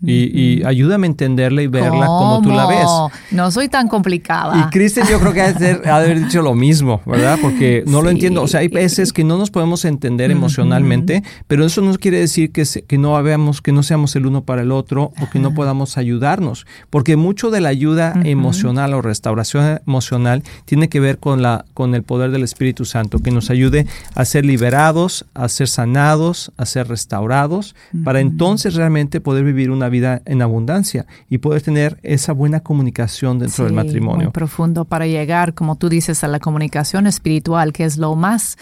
y, 0.02 0.62
ayúdame 0.64 1.06
a 1.06 1.10
entenderla 1.10 1.62
y 1.62 1.66
verla 1.66 2.06
como 2.06 2.40
tú 2.42 2.50
la 2.50 2.66
ves. 2.66 2.86
No 3.30 3.50
soy 3.50 3.68
tan 3.68 3.88
complicada. 3.88 4.58
Y 4.58 4.70
Kristen 4.70 5.06
yo 5.06 5.20
creo 5.20 5.32
que 5.32 5.42
ha 5.42 5.52
de, 5.52 5.88
haber 5.90 6.20
dicho 6.24 6.42
lo 6.42 6.54
mismo, 6.54 7.00
¿verdad? 7.06 7.38
Porque 7.40 7.84
no 7.86 8.02
lo 8.02 8.10
entiendo. 8.10 8.42
O 8.42 8.48
sea, 8.48 8.60
hay 8.60 8.68
veces 8.68 9.12
que 9.12 9.24
no 9.24 9.36
nos 9.36 9.50
podemos 9.50 9.84
entender 9.84 10.30
emocionalmente, 10.30 11.22
pero 11.46 11.64
eso 11.64 11.82
no 11.82 11.94
quiere 11.98 12.18
decir 12.18 12.52
que, 12.52 12.64
que 12.86 12.98
no 12.98 13.20
veamos, 13.22 13.60
que 13.60 13.72
no 13.72 13.82
seamos 13.82 14.16
el 14.16 14.26
uno 14.26 14.42
para 14.42 14.62
el 14.62 14.72
otro 14.72 15.12
o 15.20 15.30
que 15.30 15.38
no 15.38 15.54
podamos 15.54 15.98
ayudarnos. 15.98 16.66
Porque 16.88 17.16
mucho 17.16 17.50
de 17.50 17.60
la 17.60 17.68
ayuda 17.68 18.14
emocional 18.24 18.94
o 18.94 19.02
restauración 19.02 19.80
emocional 19.86 20.42
tiene 20.64 20.88
que 20.88 21.00
ver 21.00 21.18
con, 21.18 21.42
la, 21.42 21.64
con 21.74 21.94
el 21.94 22.02
poder 22.02 22.30
del 22.30 22.42
Espíritu 22.42 22.84
Santo, 22.84 23.18
que 23.18 23.30
nos 23.30 23.50
ayude 23.50 23.86
a 24.14 24.24
ser 24.24 24.44
liberados, 24.44 25.26
a 25.34 25.48
ser 25.48 25.68
sanados, 25.68 26.52
a 26.56 26.66
ser 26.66 26.88
restaurados, 26.88 27.74
para 28.04 28.20
entonces 28.20 28.74
realmente 28.74 29.20
poder 29.20 29.44
vivir 29.44 29.70
una 29.70 29.89
vida 29.90 30.22
en 30.24 30.40
abundancia 30.40 31.06
y 31.28 31.38
poder 31.38 31.60
tener 31.60 31.98
esa 32.02 32.32
buena 32.32 32.60
comunicación 32.60 33.38
dentro 33.38 33.64
del 33.64 33.74
matrimonio. 33.74 34.24
Muy 34.24 34.32
profundo 34.32 34.86
para 34.86 35.06
llegar, 35.06 35.52
como 35.52 35.76
tú 35.76 35.90
dices, 35.90 36.24
a 36.24 36.28
la 36.28 36.40
comunicación 36.40 37.06
espiritual, 37.06 37.74
que 37.74 37.84
es 37.84 37.98
lo 37.98 38.16
más 38.16 38.56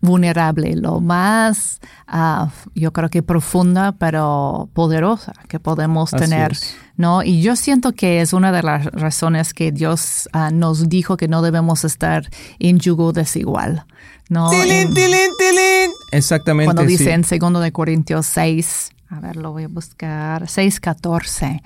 vulnerable, 0.00 0.74
lo 0.76 1.00
más, 1.00 1.80
ah, 2.06 2.50
yo 2.74 2.92
creo 2.92 3.10
que 3.10 3.22
profunda, 3.22 3.92
pero 3.92 4.68
poderosa 4.72 5.32
que 5.48 5.60
podemos 5.60 6.10
tener. 6.10 6.56
¿no? 6.96 7.22
Y 7.22 7.42
yo 7.42 7.56
siento 7.56 7.92
que 7.92 8.20
es 8.20 8.32
una 8.32 8.52
de 8.52 8.62
las 8.62 8.86
razones 8.86 9.54
que 9.54 9.72
Dios 9.72 10.28
ah, 10.32 10.50
nos 10.50 10.88
dijo 10.88 11.16
que 11.16 11.28
no 11.28 11.42
debemos 11.42 11.84
estar 11.84 12.28
en 12.58 12.78
yugo 12.78 13.12
desigual. 13.12 13.84
¿no? 14.28 14.48
¡Tilín, 14.50 14.94
tilín, 14.94 15.30
tilín! 15.38 15.90
Exactamente. 16.12 16.66
Cuando 16.66 16.84
dice 16.84 17.12
en 17.12 17.22
2 17.22 17.62
de 17.62 17.72
Corintios 17.72 18.26
6, 18.26 18.90
a 19.10 19.18
ver, 19.18 19.36
lo 19.36 19.50
voy 19.50 19.64
a 19.64 19.68
buscar, 19.68 20.48
614, 20.48 21.62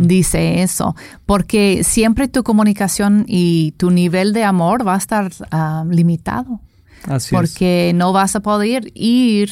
dice 0.00 0.62
eso, 0.62 0.94
porque 1.26 1.82
siempre 1.82 2.28
tu 2.28 2.44
comunicación 2.44 3.24
y 3.26 3.72
tu 3.72 3.90
nivel 3.90 4.32
de 4.32 4.44
amor 4.44 4.86
va 4.86 4.94
a 4.94 4.98
estar 4.98 5.32
ah, 5.50 5.84
limitado. 5.90 6.60
Así 7.08 7.34
porque 7.34 7.92
no 7.94 8.12
vas 8.12 8.36
a 8.36 8.40
poder 8.40 8.90
ir 8.94 9.50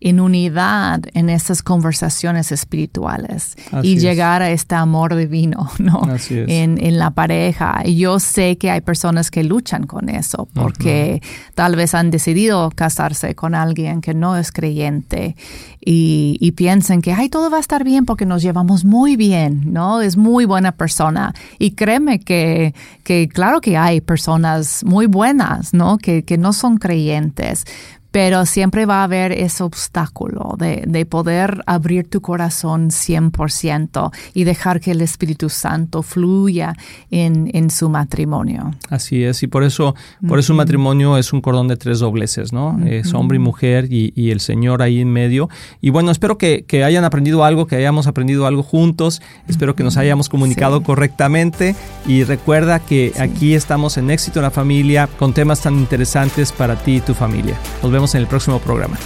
en 0.00 0.18
unidad 0.18 1.02
en 1.12 1.28
esas 1.28 1.62
conversaciones 1.62 2.52
espirituales 2.52 3.56
y 3.82 3.98
llegar 3.98 4.40
a 4.40 4.50
este 4.50 4.74
amor 4.74 5.14
divino, 5.14 5.70
¿no? 5.78 6.02
En, 6.30 6.82
en, 6.82 6.98
la 6.98 7.10
pareja. 7.10 7.82
Y 7.84 7.96
yo 7.96 8.18
sé 8.18 8.56
que 8.56 8.70
hay 8.70 8.80
personas 8.80 9.30
que 9.30 9.44
luchan 9.44 9.86
con 9.86 10.08
eso 10.08 10.48
porque 10.54 11.20
tal 11.54 11.76
vez 11.76 11.94
han 11.94 12.10
decidido 12.10 12.70
casarse 12.74 13.34
con 13.34 13.54
alguien 13.54 14.00
que 14.00 14.14
no 14.14 14.36
es 14.36 14.52
creyente 14.52 15.36
y, 15.84 16.36
y 16.40 16.52
piensan 16.52 17.02
que, 17.02 17.12
ay, 17.12 17.28
todo 17.28 17.50
va 17.50 17.58
a 17.58 17.60
estar 17.60 17.84
bien 17.84 18.06
porque 18.06 18.26
nos 18.26 18.42
llevamos 18.42 18.84
muy 18.84 19.16
bien, 19.16 19.72
¿no? 19.72 20.00
Es 20.00 20.16
muy 20.16 20.46
buena 20.46 20.72
persona. 20.72 21.34
Y 21.58 21.72
créeme 21.72 22.20
que, 22.20 22.74
que 23.04 23.28
claro 23.28 23.60
que 23.60 23.76
hay 23.76 24.00
personas 24.00 24.84
muy 24.84 25.06
buenas, 25.06 25.74
¿no? 25.74 25.98
Que, 25.98 26.22
que 26.24 26.38
no 26.38 26.52
son 26.52 26.78
creyentes, 26.78 27.64
pero 28.10 28.46
siempre 28.46 28.86
va 28.86 29.00
a 29.00 29.04
haber 29.04 29.32
ese 29.32 29.62
obstáculo 29.62 30.56
de, 30.58 30.84
de, 30.86 31.06
poder 31.06 31.62
abrir 31.66 32.08
tu 32.08 32.20
corazón 32.20 32.90
100% 32.90 34.12
y 34.34 34.44
dejar 34.44 34.80
que 34.80 34.92
el 34.92 35.00
Espíritu 35.00 35.48
Santo 35.48 36.02
fluya 36.02 36.74
en, 37.10 37.50
en 37.54 37.70
su 37.70 37.88
matrimonio. 37.88 38.72
Así 38.88 39.24
es, 39.24 39.42
y 39.42 39.46
por 39.46 39.64
eso, 39.64 39.94
por 40.26 40.38
eso 40.38 40.52
un 40.52 40.58
matrimonio 40.58 41.18
es 41.18 41.32
un 41.32 41.40
cordón 41.40 41.68
de 41.68 41.76
tres 41.76 42.00
dobleces, 42.00 42.52
¿no? 42.52 42.78
Es 42.86 43.14
hombre 43.14 43.36
y 43.36 43.38
mujer 43.38 43.86
y, 43.90 44.12
y, 44.14 44.30
el 44.30 44.40
Señor 44.40 44.82
ahí 44.82 45.00
en 45.00 45.10
medio. 45.12 45.48
Y 45.80 45.90
bueno, 45.90 46.10
espero 46.10 46.38
que, 46.38 46.64
que, 46.66 46.84
hayan 46.84 47.04
aprendido 47.04 47.44
algo, 47.44 47.66
que 47.66 47.76
hayamos 47.76 48.06
aprendido 48.06 48.46
algo 48.46 48.62
juntos, 48.62 49.22
espero 49.48 49.74
que 49.74 49.84
nos 49.84 49.96
hayamos 49.96 50.28
comunicado 50.28 50.82
correctamente 50.82 51.74
y 52.06 52.24
recuerda 52.24 52.80
que 52.80 53.12
aquí 53.18 53.54
estamos 53.54 53.96
en 53.96 54.10
Éxito 54.10 54.40
en 54.40 54.44
la 54.44 54.50
Familia 54.50 55.08
con 55.18 55.32
temas 55.32 55.62
tan 55.62 55.76
interesantes 55.78 56.52
para 56.52 56.76
ti 56.76 56.96
y 56.96 57.00
tu 57.00 57.14
familia. 57.14 57.56
Nos 57.82 57.92
vemos 58.00 58.14
en 58.14 58.22
el 58.22 58.26
próximo 58.28 58.58
programa. 58.60 58.96